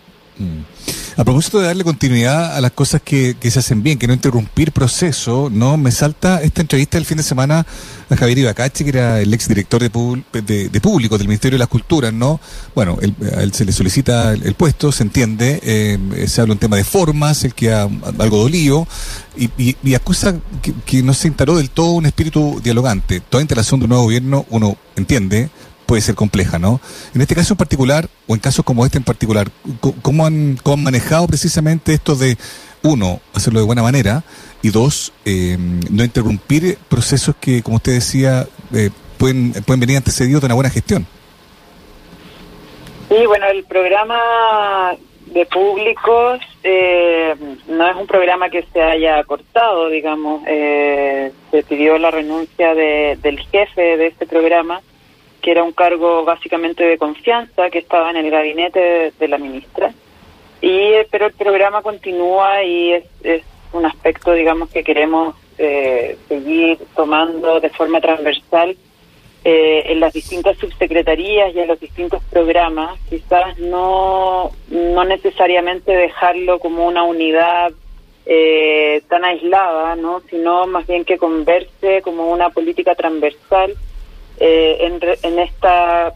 A 1.15 1.25
propósito 1.25 1.61
de 1.61 1.67
darle 1.67 1.85
continuidad 1.85 2.57
a 2.57 2.61
las 2.63 2.71
cosas 2.71 3.03
que, 3.03 3.37
se 3.43 3.59
hacen 3.59 3.83
bien, 3.83 3.99
que 3.99 4.07
no 4.07 4.15
interrumpir 4.15 4.73
proceso, 4.73 5.51
no 5.53 5.77
me 5.77 5.91
salta 5.91 6.41
esta 6.43 6.63
entrevista 6.63 6.97
del 6.97 7.05
fin 7.05 7.19
de 7.19 7.23
semana 7.23 7.67
a 8.09 8.17
Javier 8.17 8.39
Ibacachi, 8.39 8.85
que 8.85 8.91
era 8.91 9.21
el 9.21 9.35
exdirector 9.35 9.83
de, 9.83 10.69
de, 10.71 10.81
público 10.81 11.19
del 11.19 11.27
Ministerio 11.29 11.57
de 11.57 11.61
las 11.61 11.69
Culturas, 11.69 12.15
¿no? 12.15 12.41
Bueno, 12.75 12.99
a 13.37 13.43
él 13.43 13.53
se 13.53 13.67
le 13.67 13.73
solicita 13.73 14.33
el, 14.33 14.55
puesto, 14.55 14.91
se 14.91 15.03
entiende, 15.03 15.61
eh, 15.63 15.99
se 16.29 16.41
habla 16.41 16.55
un 16.55 16.59
tema 16.59 16.77
de 16.77 16.85
formas, 16.85 17.45
el 17.45 17.55
que 17.55 17.73
ha 17.73 17.83
algo 17.83 18.39
dolido, 18.39 18.89
y, 19.37 19.77
y, 19.83 19.95
acusa 19.95 20.35
que, 20.63 20.73
que, 20.87 21.03
no 21.03 21.13
se 21.13 21.29
instaló 21.29 21.57
del 21.57 21.69
todo 21.69 21.93
un 21.93 22.07
espíritu 22.07 22.61
dialogante. 22.63 23.21
Toda 23.21 23.43
instalación 23.43 23.81
de 23.81 23.85
un 23.85 23.91
nuevo 23.91 24.05
gobierno, 24.05 24.47
uno 24.49 24.77
entiende, 24.97 25.51
puede 25.93 26.01
ser 26.01 26.15
compleja, 26.15 26.59
¿no? 26.59 26.81
En 27.15 27.21
este 27.21 27.35
caso 27.35 27.53
en 27.53 27.59
particular, 27.59 28.09
o 28.27 28.33
en 28.33 28.41
casos 28.41 28.65
como 28.65 28.87
este 28.87 28.97
en 28.97 29.05
particular, 29.05 29.49
¿cómo 30.01 30.25
han, 30.25 30.59
cómo 30.63 30.77
han 30.79 30.85
manejado 30.85 31.27
precisamente 31.27 31.93
esto 31.93 32.15
de, 32.15 32.39
uno, 32.83 33.21
hacerlo 33.35 33.61
de 33.61 33.67
buena 33.67 33.83
manera, 33.83 34.25
y 34.63 34.71
dos, 34.71 35.13
eh, 35.27 35.59
no 35.59 36.03
interrumpir 36.03 36.79
procesos 36.89 37.37
que, 37.39 37.63
como 37.63 37.77
usted 37.77 37.93
decía, 37.93 38.47
eh, 38.73 38.89
pueden, 39.19 39.53
pueden 39.67 39.81
venir 39.81 39.99
antecedidos 39.99 40.41
de 40.41 40.47
una 40.47 40.55
buena 40.55 40.71
gestión? 40.71 41.07
Sí, 43.11 43.27
bueno, 43.27 43.49
el 43.49 43.63
programa 43.65 44.97
de 45.27 45.45
públicos 45.45 46.41
eh, 46.63 47.35
no 47.69 47.87
es 47.87 47.97
un 47.97 48.07
programa 48.07 48.49
que 48.49 48.65
se 48.73 48.81
haya 48.81 49.23
cortado, 49.25 49.91
digamos. 49.91 50.43
se 50.45 51.63
pidió 51.69 51.99
la 51.99 52.11
renuncia 52.11 52.75
de, 52.75 53.19
del 53.21 53.41
jefe 53.41 53.99
de 53.99 54.07
este 54.07 54.25
programa 54.25 54.81
que 55.43 55.51
era 55.51 55.65
un 55.65 55.73
cargo 55.73 56.25
básicamente 56.25 56.85
de 56.85 56.97
confianza 56.97 57.69
que 57.69 57.81
estaba 57.81 58.11
en 58.11 58.17
el 58.17 58.31
gabinete 58.31 59.13
de, 59.19 59.29
la 59.29 59.39
ministra. 59.39 59.93
Y 60.61 60.71
eh, 60.71 61.09
pero 61.11 61.27
el 61.27 61.33
programa 61.33 61.83
continúa 61.83 62.63
y 62.63 62.93
es, 62.93 63.05
es 63.25 63.43
un 63.73 63.85
aspecto, 63.85 64.33
digamos, 64.33 64.71
que 64.71 64.85
queremos 64.85 65.35
eh, 65.59 66.17
seguir 66.29 66.79
tomando 66.95 67.59
de 67.59 67.71
forma 67.71 68.01
transversal 68.01 68.77
eh, 69.45 69.83
en 69.87 69.99
las 69.99 70.13
distintas 70.13 70.57
subsecretarías 70.59 71.53
y 71.55 71.59
en 71.59 71.67
los 71.67 71.81
distintos 71.81 72.23
programas. 72.31 72.97
Quizás 73.11 73.59
no 73.59 74.53
no 74.69 75.05
necesariamente 75.05 75.91
dejarlo 75.91 76.61
como 76.61 76.87
una 76.87 77.03
unidad 77.03 77.73
tan 79.09 79.25
aislada, 79.25 79.97
¿no? 79.97 80.23
Sino 80.31 80.67
más 80.69 80.87
bien 80.87 81.05
que 81.05 81.19
converse 81.19 82.01
como 82.03 82.31
una 82.31 82.51
política 82.51 82.95
transversal 82.95 83.75
eh, 84.45 84.99
en, 85.23 85.39
esta 85.39 86.15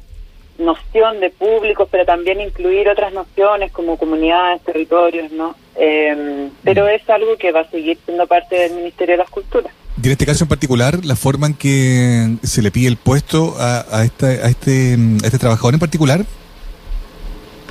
noción 0.58 1.20
de 1.20 1.30
público, 1.30 1.86
pero 1.88 2.04
también 2.04 2.40
incluir 2.40 2.88
otras 2.88 3.12
nociones 3.12 3.70
como 3.70 3.96
comunidades, 3.96 4.62
territorios, 4.62 5.30
¿no? 5.30 5.54
Em, 5.76 6.50
pero 6.64 6.86
mm. 6.86 6.88
es 6.88 7.08
algo 7.08 7.36
que 7.36 7.52
va 7.52 7.60
a 7.60 7.70
seguir 7.70 7.96
siendo 8.04 8.26
parte 8.26 8.56
del 8.56 8.74
Ministerio 8.74 9.12
de 9.12 9.18
las 9.18 9.30
Culturas. 9.30 9.72
Y 10.02 10.06
en 10.06 10.12
este 10.12 10.26
caso 10.26 10.42
en 10.42 10.48
particular, 10.48 11.04
la 11.04 11.14
forma 11.14 11.46
en 11.46 11.54
que 11.54 12.36
se 12.42 12.62
le 12.62 12.72
pide 12.72 12.88
el 12.88 12.96
puesto 12.96 13.54
a, 13.60 13.86
a, 13.96 14.04
esta, 14.04 14.26
a, 14.26 14.48
este, 14.48 14.98
a 15.22 15.26
este 15.26 15.38
trabajador 15.38 15.74
en 15.74 15.80
particular, 15.80 16.26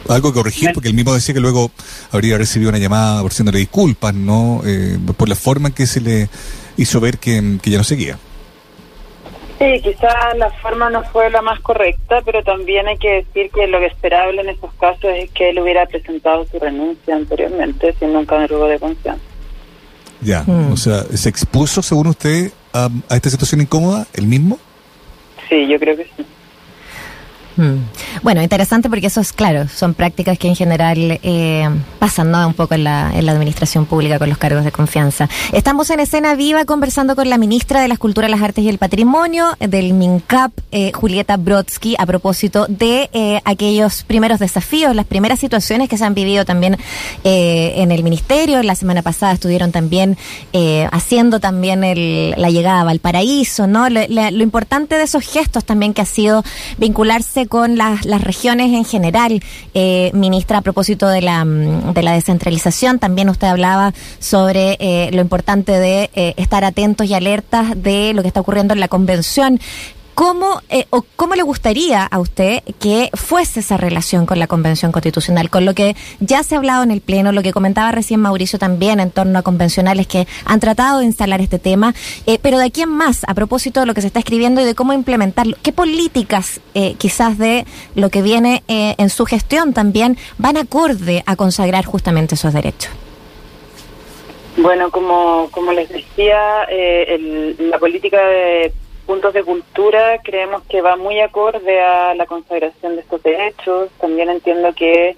algo 0.08 0.32
que 0.32 0.38
corregir, 0.38 0.72
porque 0.74 0.88
él 0.88 0.94
mismo 0.94 1.14
decía 1.14 1.34
que 1.34 1.42
luego 1.42 1.70
habría 2.12 2.38
recibido 2.38 2.70
una 2.70 2.80
llamada 2.80 3.22
ofreciéndole 3.24 3.60
disculpas, 3.60 4.14
¿no? 4.14 4.62
Eh, 4.66 4.98
por 5.18 5.28
la 5.28 5.36
forma 5.36 5.68
en 5.68 5.74
que 5.74 5.86
se 5.86 6.00
le 6.00 6.30
hizo 6.78 7.02
ver 7.02 7.18
que, 7.18 7.58
que 7.62 7.70
ya 7.70 7.78
no 7.78 7.84
seguía. 7.84 8.18
Sí, 9.58 9.82
quizás 9.82 10.38
la 10.38 10.50
forma 10.52 10.90
no 10.90 11.04
fue 11.04 11.30
la 11.30 11.42
más 11.42 11.60
correcta, 11.62 12.22
pero 12.26 12.44
también 12.44 12.88
hay 12.88 12.98
que 12.98 13.24
decir 13.24 13.50
que 13.52 13.68
lo 13.68 13.78
esperable 13.80 14.42
en 14.42 14.50
estos 14.50 14.74
casos 14.74 15.12
es 15.16 15.30
que 15.32 15.50
él 15.50 15.60
hubiera 15.60 15.86
presentado 15.86 16.46
su 16.46 16.60
renuncia 16.60 17.16
anteriormente, 17.16 17.94
siendo 17.98 18.20
un 18.20 18.26
cargo 18.26 18.68
de 18.68 18.80
confianza. 18.80 19.24
Ya, 20.22 20.44
mm. 20.44 20.74
o 20.74 20.78
sea, 20.78 21.04
¿se 21.04 21.30
expuso, 21.30 21.82
según 21.82 22.08
usted, 22.08 22.52
a, 22.74 22.90
a 23.10 23.16
esta 23.16 23.30
situación 23.30 23.62
incómoda, 23.62 24.06
el 24.14 24.28
mismo? 24.28 24.60
Sí, 25.48 25.68
yo 25.68 25.80
creo 25.80 25.96
que 25.96 26.04
sí. 26.04 26.26
Mm. 27.58 28.22
Bueno, 28.22 28.42
interesante 28.42 28.90
porque 28.90 29.08
eso 29.08 29.22
es 29.22 29.32
claro, 29.32 29.68
son 29.68 29.94
prácticas 29.94 30.38
que 30.38 30.48
en 30.48 30.56
general 30.56 31.20
eh, 31.24 31.70
pasan 32.00 32.34
un 32.36 32.54
poco 32.54 32.76
en 32.76 32.84
la, 32.84 33.10
administración 33.10 33.86
pública 33.86 34.18
con 34.20 34.30
los 34.30 34.38
cargos 34.38 34.64
de 34.64 34.72
confianza. 34.72 35.30
Estamos 35.52 35.90
en 35.90 36.00
escena 36.00 36.36
viva 36.36 36.66
conversando 36.66 37.16
con 37.16 37.30
la 37.30 37.38
ministra 37.38 37.82
de 37.82 37.88
las 37.88 38.00
Culturas, 38.00 38.30
las 38.32 38.42
Artes 38.42 38.64
y 38.64 38.70
el 38.70 38.78
Patrimonio 38.78 39.56
del 39.60 39.94
MINCAP, 39.94 40.52
eh, 40.72 40.92
Julieta 40.94 41.38
Brodsky, 41.38 41.96
a 41.98 42.06
propósito 42.06 42.66
de 42.68 43.10
eh, 43.14 43.42
aquellos 43.46 44.04
primeros 44.04 44.40
desafíos, 44.40 44.96
las 44.96 45.06
primeras 45.06 45.40
situaciones 45.40 45.90
que 45.90 45.98
se 45.98 46.06
han 46.06 46.14
vivido 46.14 46.46
también 46.46 46.78
en 47.24 47.92
el 47.92 48.04
ministerio. 48.04 48.62
La 48.64 48.76
semana 48.76 49.02
pasada 49.02 49.34
estuvieron 49.34 49.72
también 49.72 50.18
haciendo 50.92 51.40
también 51.40 51.84
el, 51.84 52.34
la 52.38 52.50
llegada 52.50 52.82
a 52.82 52.84
Valparaíso, 52.84 53.68
¿no? 53.68 53.90
lo 53.90 54.44
importante 54.44 54.98
de 54.98 55.04
esos 55.04 55.24
gestos 55.24 55.66
también 55.66 55.94
que 55.94 56.02
ha 56.02 56.06
sido 56.06 56.44
vincularse 56.78 57.45
con 57.48 57.78
las, 57.78 58.06
las 58.06 58.22
regiones 58.22 58.74
en 58.74 58.86
general. 58.86 59.42
Eh, 59.74 60.12
ministra, 60.14 60.60
a 60.60 60.62
propósito 60.62 61.08
de 61.08 61.22
la, 61.22 61.46
mm, 61.46 61.94
de 61.94 62.04
la 62.04 62.14
descentralización, 62.14 63.00
también 63.00 63.30
usted 63.30 63.48
hablaba 63.48 63.94
sobre 64.20 64.78
eh, 64.80 65.10
lo 65.14 65.22
importante 65.22 65.72
de 65.72 66.10
eh, 66.16 66.34
estar 66.38 66.64
atentos 66.64 67.08
y 67.08 67.14
alertas 67.14 67.82
de 67.82 68.14
lo 68.14 68.22
que 68.22 68.28
está 68.28 68.42
ocurriendo 68.42 68.74
en 68.74 68.80
la 68.80 68.88
convención. 68.88 69.60
¿Cómo, 70.16 70.62
eh, 70.70 70.86
o 70.92 71.04
¿Cómo 71.18 71.36
le 71.36 71.44
gustaría 71.44 72.06
a 72.06 72.20
usted 72.20 72.64
que 72.80 73.10
fuese 73.16 73.60
esa 73.60 73.76
relación 73.76 74.26
con 74.26 74.40
la 74.40 74.48
Convención 74.48 74.94
Constitucional? 74.94 75.50
Con 75.50 75.66
lo 75.66 75.74
que 75.74 75.94
ya 76.22 76.42
se 76.42 76.56
ha 76.56 76.58
hablado 76.58 76.84
en 76.84 76.92
el 76.92 77.02
Pleno, 77.02 77.34
lo 77.34 77.44
que 77.44 77.52
comentaba 77.52 77.92
recién 77.92 78.22
Mauricio 78.22 78.58
también 78.58 79.02
en 79.02 79.12
torno 79.12 79.38
a 79.38 79.42
convencionales 79.42 80.08
que 80.08 80.26
han 80.46 80.62
tratado 80.62 81.00
de 81.00 81.06
instalar 81.06 81.42
este 81.42 81.60
tema, 81.60 81.94
eh, 82.28 82.40
pero 82.42 82.60
de 82.60 82.68
aquí 82.68 82.82
en 82.82 82.92
más, 82.92 83.26
a 83.28 83.34
propósito 83.34 83.82
de 83.82 83.88
lo 83.88 83.94
que 83.94 84.00
se 84.00 84.08
está 84.08 84.20
escribiendo 84.20 84.62
y 84.62 84.64
de 84.64 84.74
cómo 84.74 84.94
implementarlo, 84.94 85.58
¿qué 85.62 85.74
políticas 85.74 86.62
eh, 86.76 86.96
quizás 86.98 87.38
de 87.38 87.66
lo 87.96 88.10
que 88.10 88.22
viene 88.22 88.64
en 88.68 89.10
su 89.10 89.26
gestión 89.26 89.74
también 89.74 90.18
van 90.38 90.56
acorde 90.56 91.24
a 91.26 91.36
consagrar 91.36 91.84
justamente 91.84 92.36
esos 92.36 92.54
derechos? 92.54 92.90
Bueno, 94.56 94.90
como, 94.92 95.50
como 95.52 95.74
les 95.74 95.90
decía, 95.90 96.66
la 97.60 97.80
política 97.80 98.26
de 98.26 98.72
puntos 99.06 99.34
de 99.34 99.44
cultura 99.44 100.20
creemos 100.24 100.64
que 100.64 100.82
va 100.82 100.96
muy 100.96 101.20
acorde 101.20 101.80
a 101.80 102.16
la 102.16 102.26
consagración 102.26 102.96
de 102.96 103.02
estos 103.02 103.22
derechos. 103.24 103.90
También 104.00 104.30
entiendo 104.30 104.74
que 104.74 105.16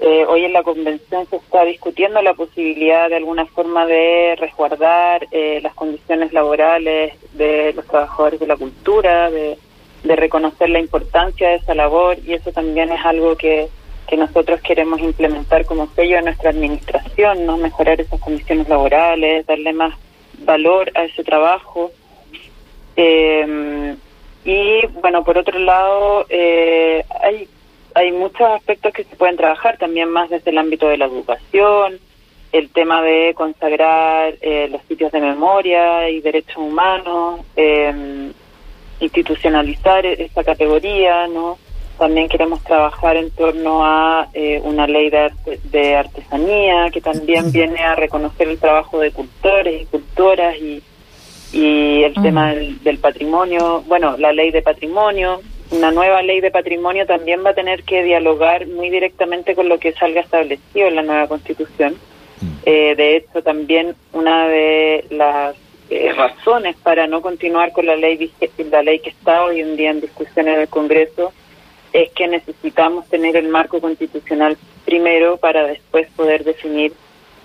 eh, 0.00 0.24
hoy 0.26 0.44
en 0.44 0.52
la 0.52 0.62
convención 0.62 1.26
se 1.28 1.36
está 1.36 1.64
discutiendo 1.64 2.20
la 2.22 2.34
posibilidad 2.34 3.08
de 3.08 3.16
alguna 3.16 3.46
forma 3.46 3.86
de 3.86 4.36
resguardar 4.38 5.26
eh, 5.30 5.60
las 5.62 5.74
condiciones 5.74 6.32
laborales 6.32 7.14
de 7.32 7.72
los 7.72 7.86
trabajadores 7.86 8.40
de 8.40 8.46
la 8.46 8.56
cultura, 8.56 9.30
de, 9.30 9.56
de, 10.02 10.16
reconocer 10.16 10.70
la 10.70 10.80
importancia 10.80 11.50
de 11.50 11.56
esa 11.56 11.74
labor 11.74 12.18
y 12.26 12.34
eso 12.34 12.50
también 12.52 12.90
es 12.90 13.04
algo 13.04 13.36
que, 13.36 13.68
que 14.08 14.16
nosotros 14.16 14.60
queremos 14.60 15.00
implementar 15.00 15.64
como 15.66 15.88
sello 15.94 16.16
de 16.16 16.22
nuestra 16.22 16.50
administración, 16.50 17.46
no 17.46 17.56
mejorar 17.56 18.00
esas 18.00 18.20
condiciones 18.20 18.68
laborales, 18.68 19.46
darle 19.46 19.72
más 19.72 19.94
valor 20.38 20.90
a 20.94 21.04
ese 21.04 21.22
trabajo 21.22 21.92
eh, 22.96 23.96
y 24.44 24.86
bueno, 25.00 25.24
por 25.24 25.38
otro 25.38 25.58
lado, 25.58 26.26
eh, 26.28 27.04
hay, 27.22 27.48
hay 27.94 28.12
muchos 28.12 28.42
aspectos 28.42 28.92
que 28.92 29.04
se 29.04 29.16
pueden 29.16 29.36
trabajar 29.36 29.78
también 29.78 30.08
más 30.10 30.30
desde 30.30 30.50
el 30.50 30.58
ámbito 30.58 30.88
de 30.88 30.98
la 30.98 31.06
educación, 31.06 32.00
el 32.50 32.68
tema 32.70 33.02
de 33.02 33.34
consagrar 33.34 34.34
eh, 34.40 34.68
los 34.70 34.82
sitios 34.82 35.12
de 35.12 35.20
memoria 35.20 36.10
y 36.10 36.20
derechos 36.20 36.56
humanos, 36.56 37.40
eh, 37.56 38.32
institucionalizar 39.00 40.04
esa 40.06 40.44
categoría, 40.44 41.26
¿no? 41.28 41.58
También 41.98 42.28
queremos 42.28 42.62
trabajar 42.64 43.16
en 43.16 43.30
torno 43.30 43.84
a 43.84 44.28
eh, 44.34 44.60
una 44.64 44.86
ley 44.86 45.08
de, 45.08 45.30
de 45.70 45.94
artesanía 45.94 46.90
que 46.90 47.00
también 47.00 47.52
viene 47.52 47.80
a 47.80 47.94
reconocer 47.94 48.48
el 48.48 48.58
trabajo 48.58 48.98
de 48.98 49.12
cultores 49.12 49.82
y 49.82 49.86
cultoras 49.86 50.56
y 50.56 50.82
y 51.52 52.02
el 52.02 52.14
tema 52.14 52.54
del, 52.54 52.98
patrimonio, 52.98 53.82
bueno, 53.86 54.16
la 54.16 54.32
ley 54.32 54.50
de 54.50 54.62
patrimonio, 54.62 55.40
una 55.70 55.90
nueva 55.90 56.22
ley 56.22 56.40
de 56.40 56.50
patrimonio 56.50 57.06
también 57.06 57.44
va 57.44 57.50
a 57.50 57.54
tener 57.54 57.82
que 57.84 58.02
dialogar 58.02 58.66
muy 58.66 58.88
directamente 58.88 59.54
con 59.54 59.68
lo 59.68 59.78
que 59.78 59.92
salga 59.92 60.22
establecido 60.22 60.88
en 60.88 60.96
la 60.96 61.02
nueva 61.02 61.28
constitución. 61.28 61.94
Mm. 62.40 62.46
Eh, 62.64 62.94
de 62.96 63.16
hecho, 63.16 63.42
también 63.42 63.94
una 64.12 64.48
de 64.48 65.04
las 65.10 65.54
eh, 65.90 66.10
razones 66.12 66.76
para 66.82 67.06
no 67.06 67.20
continuar 67.20 67.72
con 67.72 67.84
la 67.84 67.96
ley, 67.96 68.32
la 68.70 68.82
ley 68.82 69.00
que 69.00 69.10
está 69.10 69.44
hoy 69.44 69.60
en 69.60 69.76
día 69.76 69.90
en 69.90 70.00
discusión 70.00 70.48
en 70.48 70.60
el 70.60 70.68
Congreso 70.68 71.32
es 71.92 72.10
que 72.12 72.28
necesitamos 72.28 73.06
tener 73.08 73.36
el 73.36 73.48
marco 73.48 73.78
constitucional 73.78 74.56
primero 74.86 75.36
para 75.36 75.66
después 75.66 76.08
poder 76.16 76.44
definir 76.44 76.92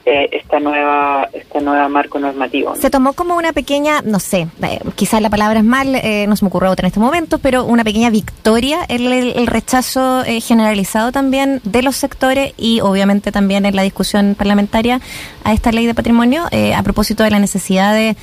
eh, 0.10 0.30
esta 0.32 0.62
nueva 0.62 1.28
esta 1.34 1.60
nueva 1.60 1.90
marco 1.90 2.18
normativo. 2.18 2.78
Se 2.78 2.90
tomó 2.90 3.12
como 3.12 3.36
una 3.36 3.52
pequeña, 3.52 4.02
no 4.02 4.22
sé, 4.22 4.48
eh, 4.64 4.80
quizás 4.96 5.22
la 5.22 5.30
palabra 5.30 5.60
es 5.60 5.66
mal, 5.66 5.96
eh, 5.96 6.26
no 6.30 6.38
se 6.38 6.46
me 6.46 6.48
ocurre 6.48 6.70
otra 6.70 6.86
en 6.86 6.92
este 6.92 7.02
momento, 7.02 7.40
pero 7.40 7.66
una 7.66 7.84
pequeña 7.84 8.10
victoria 8.10 8.86
el, 8.88 9.12
el, 9.12 9.48
rechazo 9.48 10.24
generalizado 10.42 11.12
también 11.12 11.60
de 11.66 11.82
los 11.82 11.98
sectores 11.98 12.54
y 12.56 12.80
obviamente 12.80 13.34
también 13.34 13.66
en 13.66 13.76
la 13.76 13.82
discusión 13.82 14.36
parlamentaria 14.38 15.02
a 15.44 15.52
esta 15.52 15.74
ley 15.74 15.86
de 15.86 15.94
patrimonio 15.94 16.46
a 16.46 16.84
propósito 16.84 17.24
de 17.24 17.32
la 17.32 17.40
necesidad 17.40 17.94
de, 17.94 18.16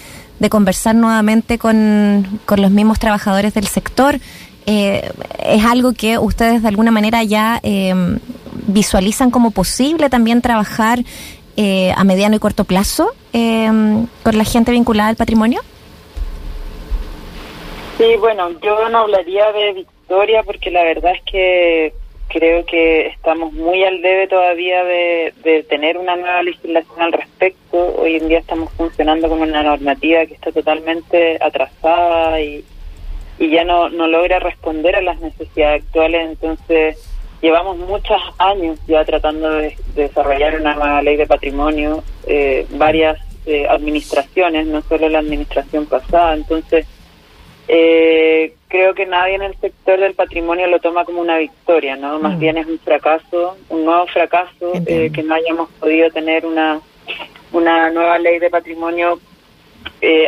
conversar 0.49 0.95
nuevamente 0.95 1.59
con, 1.59 2.41
con 2.47 2.63
los 2.63 2.71
mismos 2.71 2.99
trabajadores 2.99 3.53
del 3.53 3.67
sector. 3.67 4.21
es 4.65 5.65
algo 5.67 5.93
que 5.93 6.17
ustedes 6.17 6.63
de 6.63 6.69
alguna 6.69 6.91
manera 6.91 7.23
ya 7.25 7.61
visualizan 8.67 9.31
como 9.31 9.51
posible 9.51 10.11
también 10.11 10.41
trabajar 10.41 11.05
eh, 11.57 11.93
a 11.97 12.05
mediano 12.05 12.37
y 12.37 12.39
corto 12.39 12.65
plazo 12.65 13.13
eh, 13.33 13.69
con 14.23 14.39
la 14.39 14.45
gente 14.45 14.73
vinculada 14.73 15.11
al 15.11 15.17
patrimonio? 15.17 15.61
Sí, 17.99 18.17
bueno, 18.19 18.51
yo 18.61 18.89
no 18.89 18.99
hablaría 18.99 19.53
de 19.53 19.73
victoria 19.73 20.43
porque 20.43 20.71
la 20.71 20.83
verdad 20.83 21.13
es 21.15 21.23
que 21.23 21.93
creo 22.29 22.65
que 22.67 23.07
estamos 23.07 23.53
muy 23.53 23.85
al 23.85 24.03
debe 24.03 24.27
todavía 24.27 24.83
de, 24.83 25.65
tener 25.69 25.97
una 25.99 26.17
nueva 26.17 26.43
legislación 26.43 27.01
al 27.01 27.13
respecto. 27.13 27.95
Hoy 27.97 28.17
en 28.17 28.29
día 28.29 28.39
estamos 28.41 28.73
funcionando 28.73 29.29
con 29.29 29.41
una 29.41 29.63
normativa 29.63 30.27
que 30.27 30.35
está 30.35 30.51
totalmente 30.51 31.39
atrasada 31.41 32.41
y, 32.41 32.65
y 33.39 33.51
ya 33.51 33.65
no, 33.65 33.89
no 33.89 34.09
logra 34.09 34.41
responder 34.41 34.97
a 34.97 35.03
las 35.03 35.21
necesidades 35.21 35.85
actuales. 35.85 36.31
Entonces, 36.31 37.14
llevamos 37.45 37.77
muchos 37.77 38.21
años 38.39 38.79
ya 38.87 39.05
tratando 39.05 39.51
de, 39.51 39.77
desarrollar 39.95 40.59
una 40.59 40.75
nueva 40.75 41.03
ley 41.03 41.17
de 41.17 41.27
patrimonio, 41.27 42.03
eh, 42.27 42.67
varias 42.71 43.19
eh, 43.45 43.67
administraciones, 43.69 44.67
no 44.67 44.81
solo 44.81 45.11
la 45.11 45.19
administración 45.19 45.85
pasada, 45.85 46.33
entonces 46.33 46.87
eh, 47.69 48.55
creo 48.69 48.95
que 48.95 49.05
nadie 49.05 49.35
en 49.35 49.43
el 49.43 49.55
sector 49.61 50.01
del 50.01 50.15
patrimonio 50.15 50.69
lo 50.69 50.81
toma 50.81 51.05
como 51.05 51.21
una 51.21 51.37
victoria, 51.37 51.97
¿no? 51.97 52.19
Más 52.19 52.37
mm. 52.37 52.39
bien 52.39 52.57
es 52.57 52.67
un 52.67 52.79
fracaso, 52.79 53.59
un 53.69 53.85
nuevo 53.85 54.07
fracaso, 54.07 54.73
que 54.87 55.23
no 55.23 55.35
hayamos 55.35 55.69
podido 55.79 56.09
tener 56.11 56.47
una, 56.47 56.81
una 57.53 57.91
nueva 57.91 58.19
ley 58.19 58.39
de 58.39 58.49
patrimonio 58.49 59.21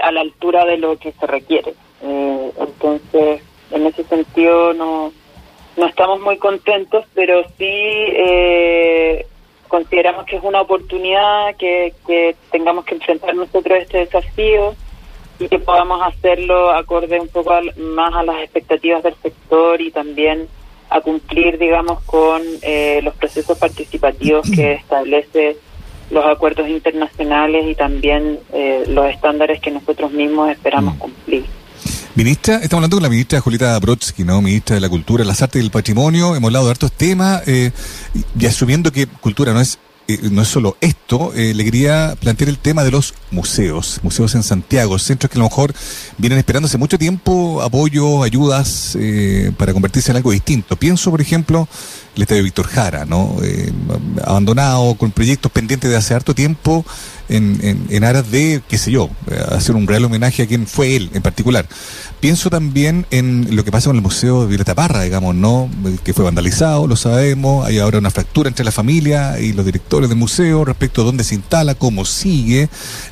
a 0.03 0.13
la 0.13 0.21
altura 0.21 0.67
de 0.67 0.77
lo 0.77 0.99
que 0.99 1.13
se 1.13 1.27
requiere. 1.27 1.73
entonces, 2.03 3.41
en 3.71 3.87
ese 3.87 4.05
sentido 4.05 4.75
no 4.75 5.13
no 5.77 5.87
estamos 5.87 6.21
muy 6.21 6.39
contentos, 6.39 7.05
pero 7.15 7.43
sí 7.59 7.65
eh, 7.69 9.27
consideramos 9.69 10.25
que 10.27 10.37
es 10.37 10.43
una 10.43 10.61
oportunidad 10.63 11.55
que, 11.57 11.93
tengamos 12.51 12.85
que 12.85 12.95
enfrentar 12.95 13.35
nosotros 13.35 13.79
este 13.81 13.99
desafío 13.99 14.75
y 15.39 15.49
que 15.49 15.59
podamos 15.59 16.01
hacerlo 16.03 16.71
acorde 16.71 17.21
un 17.21 17.29
poco 17.29 17.55
más 17.77 18.15
a 18.15 18.23
las 18.23 18.43
expectativas 18.43 19.03
del 19.03 19.15
sector 19.17 19.81
y 19.81 19.91
también 19.91 20.49
a 20.89 21.01
cumplir, 21.01 21.59
digamos, 21.59 22.01
con 22.05 22.43
eh, 22.63 23.01
los 23.03 23.15
procesos 23.15 23.59
participativos 23.59 24.51
que 24.51 24.75
establece 24.75 25.57
los 26.11 26.25
acuerdos 26.25 26.69
internacionales 26.69 27.67
y 27.69 27.75
también 27.75 28.39
eh, 28.53 28.85
los 28.87 29.07
estándares 29.07 29.61
que 29.61 29.73
nosotros 29.73 30.13
mismos 30.13 30.51
esperamos 30.51 30.95
mm. 30.95 30.99
cumplir. 30.99 31.45
Ministra, 32.17 32.55
estamos 32.55 32.79
hablando 32.79 32.97
con 32.97 33.03
la 33.03 33.11
ministra 33.11 33.43
Julieta 33.43 33.79
Brodsky, 33.79 34.25
¿no? 34.25 34.41
Ministra 34.41 34.77
de 34.77 34.81
la 34.81 34.89
Cultura, 34.89 35.23
las 35.23 35.43
Artes 35.43 35.61
y 35.61 35.65
el 35.67 35.71
Patrimonio. 35.71 36.35
Hemos 36.35 36.49
hablado 36.49 36.65
de 36.65 36.71
hartos 36.71 36.91
temas 36.91 37.43
eh, 37.47 37.73
y 38.41 38.47
asumiendo 38.47 38.91
que 38.91 39.07
cultura 39.07 39.53
no 39.53 39.61
es 39.61 39.79
eh, 40.09 40.21
no 40.31 40.43
es 40.43 40.49
solo 40.49 40.77
esto, 40.81 41.33
eh, 41.35 41.53
le 41.53 41.65
quería 41.65 42.15
plantear 42.21 42.49
el 42.49 42.59
tema 42.59 42.85
de 42.85 42.93
los 42.93 43.13
museos, 43.33 43.99
museos 44.05 44.37
en 44.37 44.45
Santiago, 44.45 45.01
centros 45.01 45.29
que 45.29 45.37
a 45.37 45.41
lo 45.41 45.47
mejor 45.47 45.75
vienen 46.17 46.39
esperando 46.39 46.67
hace 46.69 46.79
mucho 46.79 46.97
tiempo 46.97 47.61
apoyo, 47.61 48.23
ayudas 48.23 48.97
eh, 49.01 49.51
para 49.57 49.73
convertirse 49.73 50.13
en 50.13 50.19
algo 50.19 50.31
distinto. 50.31 50.77
Pienso, 50.77 51.11
por 51.11 51.21
ejemplo, 51.21 51.67
el 52.15 52.23
Estadio 52.23 52.45
Víctor 52.45 52.69
Jara, 52.69 53.05
¿no? 53.05 53.37
abandonado, 54.25 54.95
con 54.95 55.11
proyectos 55.11 55.51
pendientes 55.51 55.91
de 55.91 55.97
hace 55.97 56.15
harto 56.15 56.37
tiempo 56.37 56.87
en, 57.29 57.87
en, 57.89 58.05
aras 58.05 58.31
de, 58.31 58.63
qué 58.69 58.79
sé 58.79 58.91
yo, 58.91 59.11
hacer 59.51 59.75
un 59.75 59.87
real 59.87 60.05
homenaje 60.05 60.43
a 60.43 60.47
quien 60.47 60.67
fue 60.67 60.97
él 60.97 61.11
en 61.15 61.23
particular. 61.23 61.67
Pienso 62.21 62.51
también 62.51 63.07
en 63.11 63.55
lo 63.55 63.65
que 63.65 63.71
pasa 63.71 63.89
con 63.89 63.97
el 63.97 64.03
Museo 64.03 64.43
de 64.43 64.49
Violeta 64.49 64.75
Parra, 64.75 65.03
digamos, 65.03 65.35
¿no? 65.35 65.69
Que 66.03 66.15
fue 66.15 66.25
vandalizado, 66.25 66.87
lo 66.87 66.97
sabemos, 66.97 67.67
hay 67.67 67.79
ahora 67.79 67.99
una 67.99 68.11
fractura 68.11 68.49
entre 68.49 68.65
la 68.65 68.73
familia 68.73 69.39
y 69.39 69.53
los 69.53 69.67
directores 69.67 70.09
del 70.09 70.19
museo 70.19 70.65
respecto 70.65 71.03
a 71.03 71.05
dónde 71.05 71.25
se 71.25 71.35
instala, 71.35 71.75
cómo 71.75 72.05
sigue. 72.05 72.69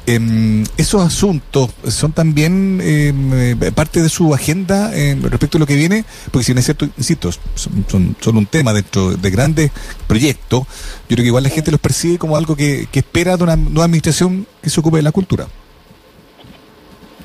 Em, 0.07 0.65
esos 0.77 1.05
asuntos 1.05 1.71
son 1.89 2.13
también 2.13 2.81
em, 2.83 3.33
eh, 3.35 3.73
parte 3.75 4.01
de 4.01 4.09
su 4.09 4.35
agenda 4.35 4.97
em, 4.97 5.23
respecto 5.23 5.59
a 5.59 5.61
lo 5.61 5.67
que 5.67 5.77
viene, 5.77 6.05
porque 6.31 6.45
si 6.45 6.53
bien 6.53 6.59
es 6.59 6.65
cierto, 6.65 6.89
insisto, 6.97 7.31
son, 7.55 8.17
son, 8.21 8.37
un 8.37 8.47
tema 8.47 8.73
dentro 8.73 9.17
de 9.17 9.31
grandes 9.31 9.71
proyectos, 10.07 10.65
yo 11.09 11.17
creo 11.17 11.19
que 11.19 11.27
igual 11.27 11.45
la 11.45 11.51
gente 11.51 11.71
los 11.71 11.81
percibe 11.81 12.19
como 12.19 12.37
algo 12.37 12.57
que, 12.57 12.89
que 12.91 13.01
espera 13.01 13.37
de 13.37 13.45
una 13.45 13.57
nueva 13.57 13.85
administración 13.85 14.04
que 14.05 14.71
se 14.71 14.81
ocupe 14.81 14.99
de 14.99 15.03
la 15.03 15.13
cultura. 15.13 15.47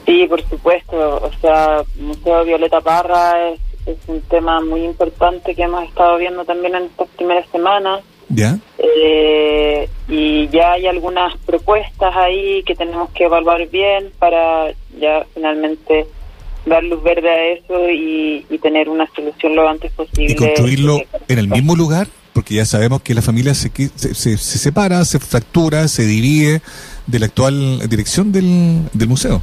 Sí, 0.06 0.26
por 0.28 0.42
supuesto. 0.50 1.18
O 1.18 1.32
sea, 1.40 1.84
Museo 2.00 2.44
Violeta 2.44 2.82
Parra 2.82 3.50
es, 3.50 3.60
un 4.08 4.22
tema 4.22 4.62
muy 4.62 4.84
importante 4.84 5.56
que 5.56 5.64
hemos 5.64 5.84
estado 5.84 6.18
viendo 6.18 6.46
también 6.46 6.76
en 6.76 6.84
estas 6.84 7.08
primeras 7.10 7.48
semanas. 7.50 8.02
¿Ya? 8.30 8.58
Eh, 8.78 9.90
y 10.08 10.48
ya 10.50 10.74
hay 10.74 10.88
algunas 10.88 11.36
propuestas 11.38 12.16
ahí 12.16 12.64
que 12.64 12.76
tenemos 12.76 13.10
que 13.12 13.24
evaluar 13.26 13.68
bien 13.68 14.12
para 14.20 14.72
ya 15.00 15.26
finalmente 15.34 16.06
dar 16.66 16.84
luz 16.84 17.02
verde 17.02 17.30
a 17.30 17.48
eso 17.48 17.90
y, 17.90 18.46
tener 18.62 18.90
una 18.90 19.08
solución 19.16 19.56
lo 19.56 19.68
antes 19.68 19.92
posible. 19.94 20.34
¿Y 20.34 20.36
construirlo 20.36 21.02
en 21.28 21.40
el 21.40 21.48
mismo 21.48 21.76
lugar? 21.76 22.08
Porque 22.40 22.54
ya 22.54 22.64
sabemos 22.64 23.02
que 23.02 23.14
la 23.14 23.22
familia 23.22 23.54
se, 23.54 23.70
se, 23.70 24.14
se, 24.16 24.38
separa, 24.38 25.04
se 25.04 25.20
fractura, 25.20 25.90
se 25.90 26.04
divide 26.04 26.62
de 27.06 27.20
la 27.20 27.26
actual 27.26 27.90
dirección 27.90 28.32
del, 28.32 28.88
del 28.94 29.10
museo. 29.10 29.42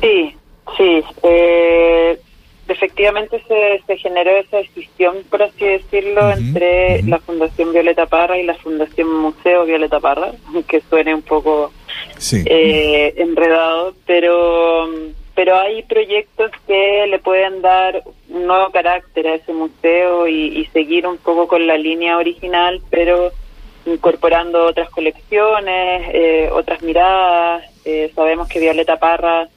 Sí, 0.00 0.34
sí. 0.76 1.00
Eh, 1.22 2.18
efectivamente 2.66 3.40
se, 3.46 3.80
se 3.86 3.96
generó 3.98 4.32
esa 4.32 4.56
decisión, 4.56 5.18
por 5.30 5.44
así 5.44 5.64
decirlo, 5.64 6.28
entre 6.32 7.04
la 7.04 7.20
Fundación 7.20 7.72
Violeta 7.72 8.06
Parra 8.06 8.36
y 8.36 8.42
la 8.42 8.54
Fundación 8.54 9.08
Museo 9.08 9.64
Violeta 9.64 10.00
Parra, 10.00 10.32
que 10.66 10.80
suene 10.90 11.14
un 11.14 11.22
poco 11.22 11.70
eh, 12.32 13.14
enredado, 13.16 13.94
pero 14.06 14.88
pero 15.38 15.56
hay 15.56 15.84
proyectos 15.84 16.50
que 16.66 17.06
le 17.06 17.20
pueden 17.20 17.62
dar 17.62 18.02
un 18.28 18.48
nuevo 18.48 18.72
carácter 18.72 19.28
a 19.28 19.34
ese 19.36 19.52
museo 19.52 20.26
y, 20.26 20.68
seguir 20.72 21.06
un 21.06 21.16
poco 21.16 21.46
con 21.46 21.64
la 21.64 21.78
línea 21.78 22.18
original, 22.18 22.82
pero 22.90 23.30
incorporando 23.86 24.66
otras 24.66 24.90
colecciones, 24.90 26.10
eh, 26.12 26.50
otras 26.52 26.82
miradas. 26.82 27.62
sabemos 28.16 28.48
que 28.48 28.58
Violeta 28.58 28.96
Parra 28.96 29.48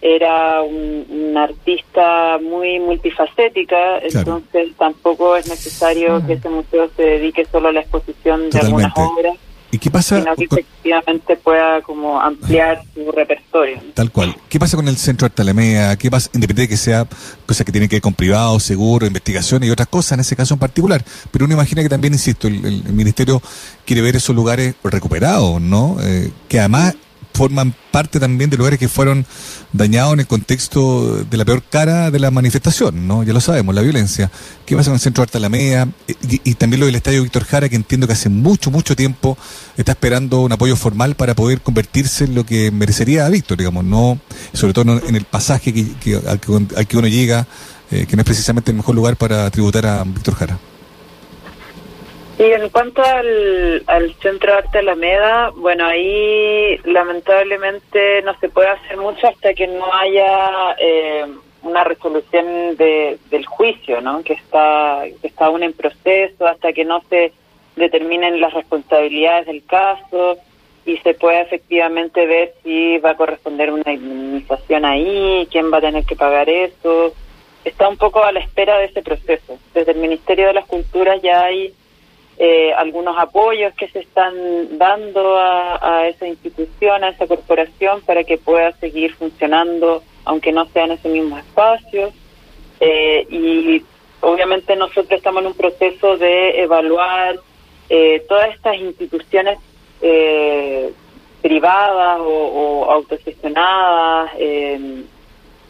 era 0.00 0.62
un, 0.62 1.36
artista 1.36 2.38
muy 2.38 2.80
multifacética, 2.80 3.98
entonces 3.98 4.74
tampoco 4.78 5.36
es 5.36 5.46
necesario 5.46 6.26
que 6.26 6.32
ese 6.32 6.48
museo 6.48 6.88
se 6.96 7.02
dedique 7.02 7.44
solo 7.44 7.68
a 7.68 7.72
la 7.72 7.80
exposición 7.80 8.48
de 8.48 8.60
algunas 8.60 8.94
obras. 8.96 9.36
¿Y 9.70 9.78
qué 9.78 9.90
pasa? 9.90 10.20
Sino 10.20 10.34
que 10.36 10.44
efectivamente 10.44 11.36
pueda 11.36 11.82
como 11.82 12.20
ampliar 12.20 12.82
su 12.94 13.10
repertorio. 13.12 13.80
Tal 13.94 14.10
cual. 14.10 14.34
¿Qué 14.48 14.58
pasa 14.58 14.76
con 14.76 14.88
el 14.88 14.96
Centro 14.96 15.26
de 15.26 15.32
Artalemea? 15.32 15.96
¿Qué 15.96 16.10
pasa, 16.10 16.30
independiente 16.32 16.62
de 16.62 16.68
que 16.68 16.76
sea 16.76 17.06
cosas 17.44 17.66
que 17.66 17.72
tienen 17.72 17.88
que 17.88 17.96
ver 17.96 18.02
con 18.02 18.14
privado, 18.14 18.58
seguro, 18.60 19.06
investigación 19.06 19.62
y 19.64 19.70
otras 19.70 19.88
cosas, 19.88 20.12
en 20.12 20.20
ese 20.20 20.36
caso 20.36 20.54
en 20.54 20.60
particular? 20.60 21.04
Pero 21.30 21.44
uno 21.44 21.54
imagina 21.54 21.82
que 21.82 21.88
también, 21.88 22.14
insisto, 22.14 22.48
el, 22.48 22.82
Ministerio 22.88 23.42
quiere 23.84 24.00
ver 24.00 24.16
esos 24.16 24.34
lugares 24.34 24.74
recuperados, 24.82 25.60
¿no? 25.60 25.98
Eh, 26.00 26.30
que 26.48 26.58
además 26.58 26.94
forman 27.38 27.72
parte 27.92 28.18
también 28.18 28.50
de 28.50 28.56
lugares 28.56 28.80
que 28.80 28.88
fueron 28.88 29.24
dañados 29.72 30.12
en 30.14 30.18
el 30.18 30.26
contexto 30.26 31.22
de 31.22 31.36
la 31.36 31.44
peor 31.44 31.62
cara 31.62 32.10
de 32.10 32.18
la 32.18 32.32
manifestación, 32.32 33.06
¿no? 33.06 33.22
Ya 33.22 33.32
lo 33.32 33.40
sabemos, 33.40 33.76
la 33.76 33.82
violencia. 33.82 34.28
¿Qué 34.66 34.74
pasa 34.74 34.90
con 34.90 34.96
el 34.96 35.00
Centro 35.00 35.22
de 35.22 35.26
Arte 35.26 35.38
Alameda? 35.38 35.86
Y, 36.08 36.54
también 36.56 36.80
lo 36.80 36.86
del 36.86 36.96
Estadio 36.96 37.22
Víctor 37.22 37.44
Jara, 37.44 37.68
que 37.68 37.76
entiendo 37.76 38.08
que 38.08 38.14
hace 38.14 38.28
mucho, 38.28 38.72
mucho 38.72 38.96
tiempo 38.96 39.38
está 39.76 39.92
esperando 39.92 40.40
un 40.40 40.50
apoyo 40.50 40.74
formal 40.74 41.14
para 41.14 41.36
poder 41.36 41.60
convertirse 41.60 42.24
en 42.24 42.34
lo 42.34 42.44
que 42.44 42.72
merecería 42.72 43.24
a 43.24 43.28
Víctor, 43.28 43.56
digamos, 43.56 43.84
no, 43.84 44.18
sobre 44.52 44.72
todo 44.72 45.00
en 45.06 45.14
el 45.14 45.24
pasaje 45.24 45.72
que, 45.72 46.16
al, 46.26 46.40
que, 46.40 46.96
uno 46.96 47.06
llega 47.06 47.46
eh, 47.92 48.06
que 48.06 48.16
no 48.16 48.22
es 48.22 48.26
precisamente 48.26 48.72
el 48.72 48.78
mejor 48.78 48.96
lugar 48.96 49.14
para 49.14 49.48
tributar 49.52 49.86
a 49.86 50.02
Víctor 50.02 50.34
Jara. 50.34 50.58
Y 52.38 52.52
en 52.52 52.68
cuanto 52.68 53.02
al, 53.02 53.82
al 53.88 54.14
Centro 54.20 54.52
de 54.52 54.58
Arte 54.58 54.78
Alameda, 54.78 55.50
bueno, 55.56 55.86
ahí 55.86 56.78
lamentablemente 56.84 58.22
no 58.22 58.38
se 58.38 58.48
puede 58.48 58.68
hacer 58.68 58.96
mucho 58.96 59.26
hasta 59.26 59.54
que 59.54 59.66
no 59.66 59.92
haya 59.92 60.76
eh, 60.78 61.26
una 61.62 61.82
resolución 61.82 62.76
de, 62.76 63.18
del 63.30 63.44
juicio, 63.44 64.00
¿no? 64.00 64.22
Que 64.22 64.34
está, 64.34 65.02
que 65.20 65.26
está 65.26 65.46
aún 65.46 65.64
en 65.64 65.72
proceso, 65.72 66.46
hasta 66.46 66.72
que 66.72 66.84
no 66.84 67.02
se 67.10 67.32
determinen 67.74 68.40
las 68.40 68.54
responsabilidades 68.54 69.46
del 69.46 69.64
caso 69.64 70.38
y 70.86 70.96
se 70.98 71.14
pueda 71.14 71.40
efectivamente 71.40 72.24
ver 72.24 72.54
si 72.62 72.98
va 72.98 73.10
a 73.10 73.16
corresponder 73.16 73.72
una 73.72 73.92
indemnización 73.92 74.84
ahí, 74.84 75.48
quién 75.50 75.72
va 75.72 75.78
a 75.78 75.82
tener 75.82 76.04
que 76.04 76.14
pagar 76.14 76.48
eso. 76.48 77.12
Está 77.64 77.88
un 77.88 77.96
poco 77.96 78.22
a 78.22 78.30
la 78.30 78.38
espera 78.38 78.78
de 78.78 78.84
ese 78.84 79.02
proceso. 79.02 79.58
Desde 79.74 79.90
el 79.90 79.98
Ministerio 79.98 80.46
de 80.46 80.54
las 80.54 80.66
Culturas 80.66 81.20
ya 81.20 81.42
hay 81.42 81.74
eh, 82.40 82.72
algunos 82.72 83.18
apoyos 83.18 83.74
que 83.74 83.88
se 83.88 83.98
están 83.98 84.78
dando 84.78 85.36
a, 85.36 86.06
esa 86.06 86.28
institución, 86.28 87.02
a 87.02 87.08
esa 87.08 87.26
corporación, 87.26 88.00
para 88.02 88.22
que 88.22 88.38
pueda 88.38 88.70
seguir 88.78 89.12
funcionando, 89.14 90.04
aunque 90.24 90.52
no 90.52 90.66
sea 90.66 90.84
en 90.84 90.92
ese 90.92 91.08
mismo 91.08 91.36
espacio. 91.36 92.12
Eh, 92.78 93.26
y 93.28 93.82
obviamente 94.20 94.76
nosotros 94.76 95.10
estamos 95.10 95.42
en 95.42 95.48
un 95.48 95.54
proceso 95.54 96.16
de 96.16 96.62
evaluar 96.62 97.40
eh, 97.90 98.24
todas 98.28 98.54
estas 98.54 98.76
instituciones 98.76 99.58
privadas 101.42 102.20
o, 102.20 102.24
o 102.24 102.90
autogestionadas 102.92 104.30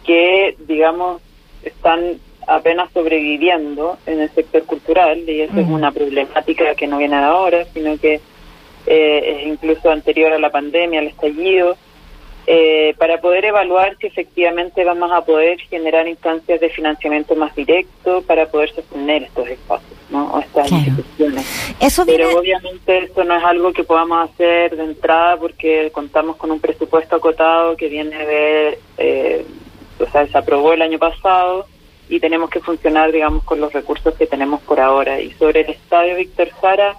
que, 0.04 0.54
digamos, 0.66 1.22
están 1.62 2.20
apenas 2.48 2.90
sobreviviendo 2.92 3.98
en 4.06 4.20
el 4.20 4.30
sector 4.30 4.64
cultural 4.64 5.18
y 5.28 5.42
eso 5.42 5.60
es 5.60 5.68
una 5.68 5.92
problemática 5.92 6.74
que 6.74 6.86
no 6.86 6.98
viene 6.98 7.16
de 7.16 7.22
ahora, 7.22 7.64
sino 7.74 7.98
que 7.98 8.20
eh, 8.86 9.36
es 9.40 9.46
incluso 9.46 9.90
anterior 9.90 10.32
a 10.32 10.38
la 10.38 10.50
pandemia, 10.50 11.00
al 11.00 11.08
estallido, 11.08 11.76
eh, 12.46 12.94
para 12.96 13.20
poder 13.20 13.44
evaluar 13.44 13.98
si 14.00 14.06
efectivamente 14.06 14.82
vamos 14.82 15.12
a 15.12 15.20
poder 15.20 15.60
generar 15.68 16.08
instancias 16.08 16.58
de 16.58 16.70
financiamiento 16.70 17.36
más 17.36 17.54
directo 17.54 18.22
para 18.22 18.46
poder 18.46 18.74
sostener 18.74 19.24
estos 19.24 19.46
espacios, 19.48 19.98
¿no? 20.08 20.32
O 20.32 20.40
estas 20.40 20.72
instituciones. 20.72 21.44
Pero 22.06 22.38
obviamente 22.38 23.04
eso 23.04 23.24
no 23.24 23.36
es 23.36 23.44
algo 23.44 23.74
que 23.74 23.84
podamos 23.84 24.30
hacer 24.30 24.74
de 24.74 24.84
entrada 24.84 25.36
porque 25.36 25.90
contamos 25.92 26.36
con 26.36 26.50
un 26.50 26.60
presupuesto 26.60 27.16
acotado 27.16 27.76
que 27.76 27.88
viene 27.88 28.16
de, 28.26 28.78
eh, 28.96 29.44
o 30.00 30.06
sea, 30.06 30.26
se 30.26 30.38
aprobó 30.38 30.72
el 30.72 30.80
año 30.80 30.98
pasado 30.98 31.66
y 32.08 32.20
tenemos 32.20 32.50
que 32.50 32.60
funcionar, 32.60 33.12
digamos, 33.12 33.44
con 33.44 33.60
los 33.60 33.72
recursos 33.72 34.14
que 34.14 34.26
tenemos 34.26 34.60
por 34.62 34.80
ahora. 34.80 35.20
Y 35.20 35.32
sobre 35.32 35.60
el 35.60 35.70
estadio 35.70 36.16
Víctor 36.16 36.50
Jara, 36.60 36.96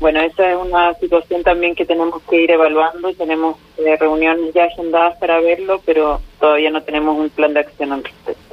bueno, 0.00 0.20
esa 0.20 0.50
es 0.50 0.56
una 0.56 0.94
situación 0.94 1.42
también 1.42 1.74
que 1.74 1.84
tenemos 1.84 2.22
que 2.22 2.42
ir 2.42 2.50
evaluando. 2.50 3.12
Tenemos 3.14 3.56
eh, 3.78 3.96
reuniones 3.96 4.54
ya 4.54 4.64
agendadas 4.64 5.18
para 5.18 5.40
verlo, 5.40 5.80
pero 5.84 6.20
todavía 6.40 6.70
no 6.70 6.82
tenemos 6.82 7.18
un 7.18 7.28
plan 7.30 7.52
de 7.52 7.60
acción 7.60 7.92
al 7.92 8.02
respecto. 8.02 8.49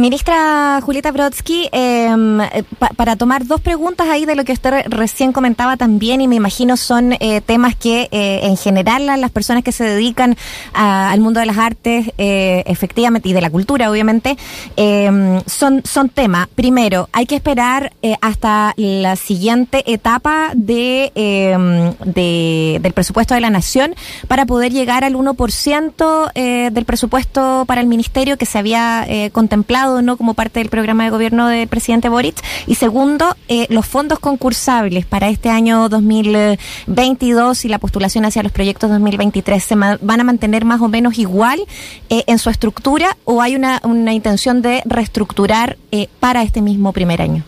Ministra 0.00 0.80
Julieta 0.80 1.12
Brodsky, 1.12 1.68
em, 1.72 2.40
eh, 2.40 2.64
para 2.96 3.16
tomar 3.16 3.44
dos 3.44 3.60
preguntas 3.60 4.08
ahí 4.08 4.24
de 4.24 4.34
lo 4.34 4.46
que 4.46 4.52
usted 4.52 4.86
recién 4.88 5.32
comentaba 5.32 5.76
también, 5.76 6.22
y 6.22 6.28
me 6.28 6.36
imagino 6.36 6.78
son 6.78 7.12
eh, 7.20 7.42
temas 7.42 7.76
que 7.76 8.08
eh, 8.10 8.40
en 8.44 8.56
general 8.56 9.04
las 9.04 9.30
personas 9.30 9.62
que 9.62 9.72
se 9.72 9.84
dedican 9.84 10.38
al 10.72 11.20
mundo 11.20 11.40
de 11.40 11.46
las 11.46 11.58
artes, 11.58 12.12
efectivamente, 12.16 13.28
y 13.28 13.34
de 13.34 13.42
la 13.42 13.50
cultura, 13.50 13.90
obviamente, 13.90 14.38
em, 14.76 15.42
son, 15.46 15.82
son 15.84 16.08
temas. 16.08 16.48
Primero, 16.54 17.10
hay 17.12 17.26
que 17.26 17.34
esperar 17.34 17.92
hasta 18.22 18.72
la 18.76 19.16
siguiente 19.16 19.92
etapa 19.92 20.52
de, 20.54 21.12
em, 21.14 21.92
de, 22.04 22.78
del 22.80 22.92
presupuesto 22.94 23.34
de 23.34 23.40
la 23.40 23.50
Nación 23.50 23.94
para 24.28 24.46
poder 24.46 24.72
llegar 24.72 25.04
al 25.04 25.14
1% 25.14 26.30
del 26.34 26.84
presupuesto 26.86 27.64
para 27.66 27.82
el 27.82 27.86
Ministerio 27.86 28.38
que 28.38 28.46
se 28.46 28.58
había 28.58 29.06
contemplado 29.32 29.89
no 30.02 30.16
como 30.16 30.34
parte 30.34 30.60
del 30.60 30.68
programa 30.68 31.04
de 31.04 31.10
gobierno 31.10 31.48
del 31.48 31.68
presidente 31.68 32.08
Boric. 32.08 32.36
Y 32.66 32.76
segundo, 32.76 33.34
eh, 33.48 33.66
los 33.68 33.86
fondos 33.86 34.18
concursables 34.18 35.06
para 35.06 35.28
este 35.28 35.50
año 35.50 35.88
2022 35.88 37.64
y 37.64 37.68
la 37.68 37.78
postulación 37.78 38.24
hacia 38.24 38.42
los 38.42 38.52
proyectos 38.52 38.90
2023 38.90 39.62
se 39.62 39.74
van 39.74 40.20
a 40.20 40.24
mantener 40.24 40.64
más 40.64 40.80
o 40.80 40.88
menos 40.88 41.18
igual 41.18 41.60
eh, 42.08 42.24
en 42.26 42.38
su 42.38 42.50
estructura 42.50 43.16
o 43.24 43.42
hay 43.42 43.56
una, 43.56 43.80
una 43.84 44.12
intención 44.12 44.62
de 44.62 44.82
reestructurar 44.84 45.76
eh, 45.92 46.08
para 46.20 46.42
este 46.42 46.62
mismo 46.62 46.92
primer 46.92 47.22
año. 47.22 47.42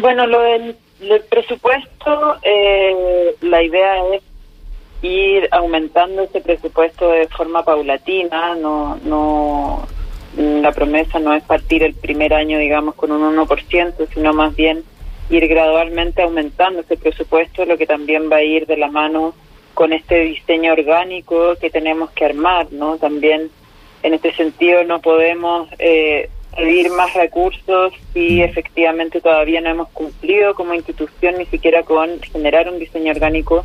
bueno, 0.00 0.26
lo 0.26 0.40
del, 0.40 0.76
presupuesto, 1.30 2.36
la 3.40 3.62
idea 3.62 4.14
es 4.14 4.22
ir 5.02 5.48
aumentando 5.50 6.22
ese 6.22 6.40
presupuesto 6.40 7.10
de 7.10 7.28
forma 7.28 7.64
paulatina, 7.64 8.54
no, 8.54 8.98
no, 9.04 9.86
la 10.36 10.72
promesa 10.72 11.18
no 11.18 11.34
es 11.34 11.42
partir 11.42 11.82
el 11.82 11.94
primer 11.94 12.34
año, 12.34 12.58
digamos, 12.58 12.94
con 12.94 13.10
un 13.12 13.36
1%, 13.36 14.08
sino 14.12 14.32
más 14.32 14.54
bien 14.54 14.84
ir 15.30 15.46
gradualmente 15.46 16.22
aumentando 16.22 16.80
ese 16.80 16.96
presupuesto, 16.96 17.64
lo 17.64 17.78
que 17.78 17.86
también 17.86 18.30
va 18.30 18.36
a 18.36 18.42
ir 18.42 18.66
de 18.66 18.76
la 18.76 18.88
mano 18.88 19.34
con 19.74 19.92
este 19.92 20.20
diseño 20.20 20.72
orgánico 20.72 21.54
que 21.60 21.70
tenemos 21.70 22.10
que 22.10 22.24
armar, 22.24 22.66
¿no? 22.72 22.98
También 22.98 23.50
en 24.02 24.14
este 24.14 24.32
sentido 24.34 24.84
no 24.84 25.00
podemos 25.00 25.68
eh, 25.78 26.28
pedir 26.56 26.90
más 26.90 27.14
recursos 27.14 27.92
si 28.12 28.42
efectivamente 28.42 29.20
todavía 29.20 29.60
no 29.60 29.70
hemos 29.70 29.88
cumplido 29.90 30.54
como 30.54 30.74
institución 30.74 31.36
ni 31.38 31.46
siquiera 31.46 31.84
con 31.84 32.20
generar 32.20 32.68
un 32.68 32.78
diseño 32.78 33.12
orgánico 33.12 33.64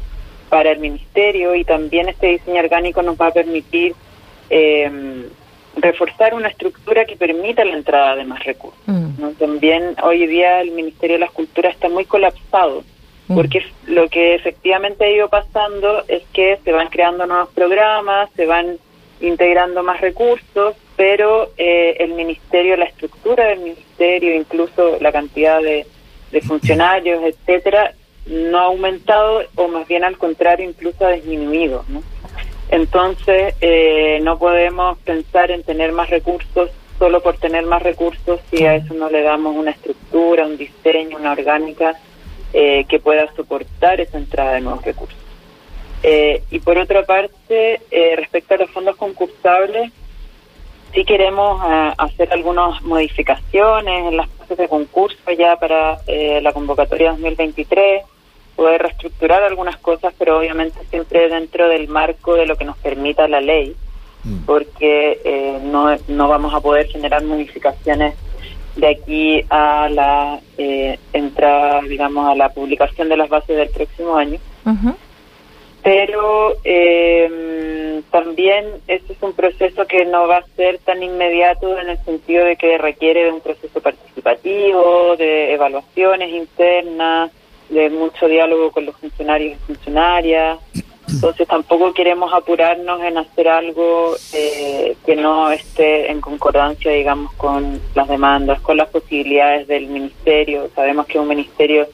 para 0.56 0.72
el 0.72 0.80
ministerio 0.80 1.54
y 1.54 1.66
también 1.66 2.08
este 2.08 2.28
diseño 2.28 2.62
orgánico 2.62 3.02
nos 3.02 3.20
va 3.20 3.28
a 3.28 3.32
permitir 3.32 3.94
eh, 4.50 4.90
reforzar 5.76 6.34
una 6.34 6.48
estructura 6.48 7.04
que 7.04 7.18
permita 7.18 7.66
la 7.66 7.74
entrada 7.74 8.16
de 8.16 8.24
más 8.24 8.42
recursos. 8.46 8.80
Mm. 8.86 9.32
También 9.38 9.98
hoy 10.02 10.26
día 10.28 10.62
el 10.62 10.72
Ministerio 10.72 11.18
de 11.18 11.26
las 11.26 11.32
Culturas 11.32 11.74
está 11.74 11.90
muy 11.90 12.06
colapsado 12.06 12.86
mm. 13.28 13.36
porque 13.36 13.66
lo 13.88 14.08
que 14.08 14.36
efectivamente 14.36 15.04
ha 15.04 15.12
ido 15.12 15.28
pasando 15.28 16.06
es 16.08 16.24
que 16.32 16.58
se 16.64 16.72
van 16.72 16.88
creando 16.88 17.26
nuevos 17.26 17.50
programas, 17.50 18.30
se 18.38 18.46
van 18.46 18.78
integrando 19.20 19.84
más 19.84 20.00
recursos, 20.00 20.76
pero 20.96 21.50
eh, 21.58 21.98
el 22.00 22.14
ministerio, 22.14 22.78
la 22.78 22.86
estructura 22.86 23.48
del 23.48 23.60
ministerio, 23.60 24.34
incluso 24.34 25.00
la 25.02 25.12
cantidad 25.12 25.62
de, 25.62 25.86
de 26.32 26.40
funcionarios, 26.40 27.22
etcétera, 27.26 27.94
no 28.28 28.60
ha 28.60 28.66
aumentado 28.66 29.44
o 29.56 29.68
más 29.68 29.88
bien 29.88 30.04
al 30.04 30.18
contrario 30.18 30.68
incluso 30.68 31.06
ha 31.06 31.12
disminuido. 31.12 31.86
¿no? 31.88 32.04
Entonces 32.70 33.56
eh, 33.62 34.20
no 34.24 34.40
podemos 34.40 34.98
pensar 35.00 35.52
en 35.52 35.64
tener 35.64 35.92
más 35.92 36.10
recursos 36.10 36.72
solo 36.98 37.22
por 37.22 37.38
tener 37.38 37.66
más 37.66 37.84
recursos 37.84 38.40
si 38.50 38.66
a 38.66 38.76
eso 38.76 38.94
no 38.94 39.10
le 39.10 39.22
damos 39.22 39.56
una 39.56 39.72
estructura, 39.72 40.46
un 40.46 40.58
diseño, 40.58 41.18
una 41.18 41.34
orgánica 41.34 42.00
eh, 42.54 42.86
que 42.88 43.00
pueda 43.00 43.32
soportar 43.36 44.00
esa 44.00 44.18
entrada 44.18 44.54
de 44.54 44.62
nuevos 44.62 44.84
recursos. 44.84 45.20
Eh, 46.04 46.44
y 46.52 46.60
por 46.60 46.78
otra 46.78 47.04
parte, 47.04 47.82
respecto 48.16 48.54
a 48.54 48.58
los 48.58 48.70
fondos 48.70 48.96
concursables, 48.96 49.92
sí 50.94 51.04
queremos 51.04 51.62
hacer 51.98 52.32
algunas 52.32 52.82
modificaciones 52.84 54.08
en 54.08 54.18
las 54.18 54.30
fases 54.30 54.58
de 54.58 54.68
concurso 54.70 55.32
ya 55.38 55.58
para 55.58 56.00
la 56.08 56.54
convocatoria 56.54 57.12
2023 57.12 58.04
poder 58.56 58.82
reestructurar 58.82 59.44
algunas 59.44 59.78
cosas, 59.78 60.14
pero 60.18 60.38
obviamente 60.40 60.80
siempre 60.90 61.30
dentro 61.30 61.68
del 61.68 61.88
marco 61.88 62.36
de 62.36 62.46
lo 62.46 62.56
que 62.56 62.66
nos 62.66 62.78
permita 62.78 63.28
la 63.28 63.42
ley, 63.42 63.76
mm. 64.24 64.46
porque 64.46 65.20
eh, 65.24 65.60
no, 65.64 65.96
no 66.08 66.28
vamos 66.28 66.54
a 66.54 66.62
poder 66.62 66.88
generar 66.88 67.24
modificaciones 67.24 68.16
de 68.76 68.88
aquí 68.88 69.46
a 69.50 69.90
la 69.90 70.40
eh, 70.58 71.00
entrada, 71.14 71.82
digamos, 71.82 72.28
a 72.28 72.36
la 72.36 72.50
publicación 72.50 73.10
de 73.10 73.18
las 73.18 73.30
bases 73.30 73.56
del 73.56 73.70
próximo 73.70 74.18
año. 74.18 74.40
Pero 75.84 76.56
eh, 76.64 78.02
también 78.10 78.66
este 78.88 79.14
es 79.14 79.22
un 79.22 79.34
proceso 79.34 79.86
que 79.86 80.04
no 80.06 80.28
va 80.28 80.38
a 80.38 80.46
ser 80.56 80.80
tan 80.80 81.04
inmediato 81.04 81.78
en 81.80 81.90
el 81.90 82.04
sentido 82.04 82.44
de 82.44 82.56
que 82.56 82.80
requiere 82.80 83.26
de 83.26 83.32
un 83.32 83.40
proceso 83.40 83.80
participativo, 83.82 85.16
de 85.16 85.54
evaluaciones 85.54 86.32
internas, 86.32 87.32
de 87.70 87.90
mucho 87.90 88.28
diálogo 88.28 88.72
con 88.72 88.86
los 88.86 88.96
funcionarios 88.98 89.54
y 89.54 89.66
funcionarias. 89.66 90.60
Entonces 91.08 91.48
tampoco 91.48 91.94
queremos 91.94 92.34
apurarnos 92.34 93.02
en 93.02 93.18
hacer 93.18 93.48
algo 93.48 94.16
eh, 94.34 94.98
que 95.06 95.16
no 95.16 95.52
esté 95.52 96.12
en 96.12 96.20
concordancia, 96.20 96.92
digamos, 96.92 97.32
con 97.34 97.80
las 97.94 98.08
demandas, 98.08 98.60
con 98.62 98.78
las 98.78 98.90
posibilidades 98.90 99.68
del 99.68 99.88
ministerio. 99.88 100.70
Sabemos 100.74 101.06
que 101.06 101.20
un 101.20 101.28
ministerio 101.28 101.88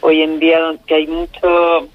hoy 0.00 0.22
en 0.22 0.38
día 0.38 0.58
que 0.86 0.94
hay 0.94 1.06
mucho 1.06 1.88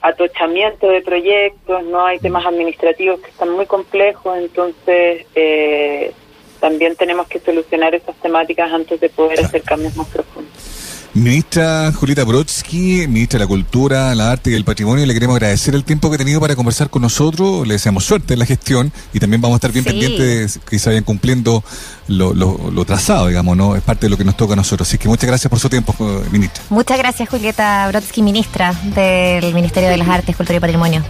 atochamiento 0.00 0.88
de 0.88 1.00
proyectos, 1.00 1.82
no 1.84 2.04
hay 2.04 2.18
temas 2.18 2.44
administrativos 2.44 3.20
que 3.20 3.30
están 3.30 3.50
muy 3.50 3.64
complejos, 3.64 4.36
entonces 4.36 5.26
eh, 5.34 6.12
también 6.60 6.94
tenemos 6.96 7.26
que 7.28 7.38
solucionar 7.40 7.94
esas 7.94 8.16
temáticas 8.16 8.70
antes 8.72 9.00
de 9.00 9.08
poder 9.08 9.40
hacer 9.40 9.62
cambios 9.62 9.96
más 9.96 10.08
profundos. 10.08 10.73
Ministra 11.14 11.92
Julieta 11.92 12.24
Brodsky, 12.24 13.06
ministra 13.06 13.38
de 13.38 13.44
la 13.44 13.48
Cultura, 13.48 14.12
la 14.16 14.32
Arte 14.32 14.50
y 14.50 14.54
el 14.54 14.64
Patrimonio, 14.64 15.06
le 15.06 15.14
queremos 15.14 15.36
agradecer 15.36 15.72
el 15.76 15.84
tiempo 15.84 16.10
que 16.10 16.16
ha 16.16 16.18
tenido 16.18 16.40
para 16.40 16.56
conversar 16.56 16.90
con 16.90 17.02
nosotros. 17.02 17.64
Le 17.68 17.74
deseamos 17.74 18.04
suerte 18.04 18.32
en 18.32 18.40
la 18.40 18.46
gestión 18.46 18.92
y 19.12 19.20
también 19.20 19.40
vamos 19.40 19.54
a 19.54 19.58
estar 19.58 19.70
bien 19.70 19.84
pendientes 19.84 20.54
de 20.54 20.60
que 20.68 20.76
se 20.76 20.90
vayan 20.90 21.04
cumpliendo 21.04 21.62
lo, 22.08 22.34
lo, 22.34 22.84
trazado, 22.84 23.28
digamos, 23.28 23.56
¿no? 23.56 23.76
Es 23.76 23.82
parte 23.82 24.06
de 24.06 24.10
lo 24.10 24.16
que 24.16 24.24
nos 24.24 24.36
toca 24.36 24.54
a 24.54 24.56
nosotros. 24.56 24.88
Así 24.88 24.98
que 24.98 25.06
muchas 25.06 25.28
gracias 25.28 25.48
por 25.48 25.60
su 25.60 25.70
tiempo, 25.70 25.94
ministra. 26.32 26.64
Muchas 26.68 26.98
gracias, 26.98 27.28
Julieta 27.28 27.86
Brodsky, 27.88 28.20
ministra 28.20 28.74
del 28.94 29.54
Ministerio 29.54 29.90
de 29.90 29.96
las 29.96 30.08
Artes, 30.08 30.34
Cultura 30.34 30.56
y 30.56 30.60
Patrimonio. 30.60 31.04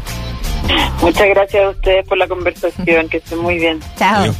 Muchas 1.00 1.28
gracias 1.30 1.64
a 1.64 1.70
ustedes 1.70 2.06
por 2.06 2.18
la 2.18 2.28
conversación, 2.28 3.08
que 3.08 3.16
estén 3.16 3.38
muy 3.38 3.58
bien. 3.58 3.80
Chao. 3.96 4.34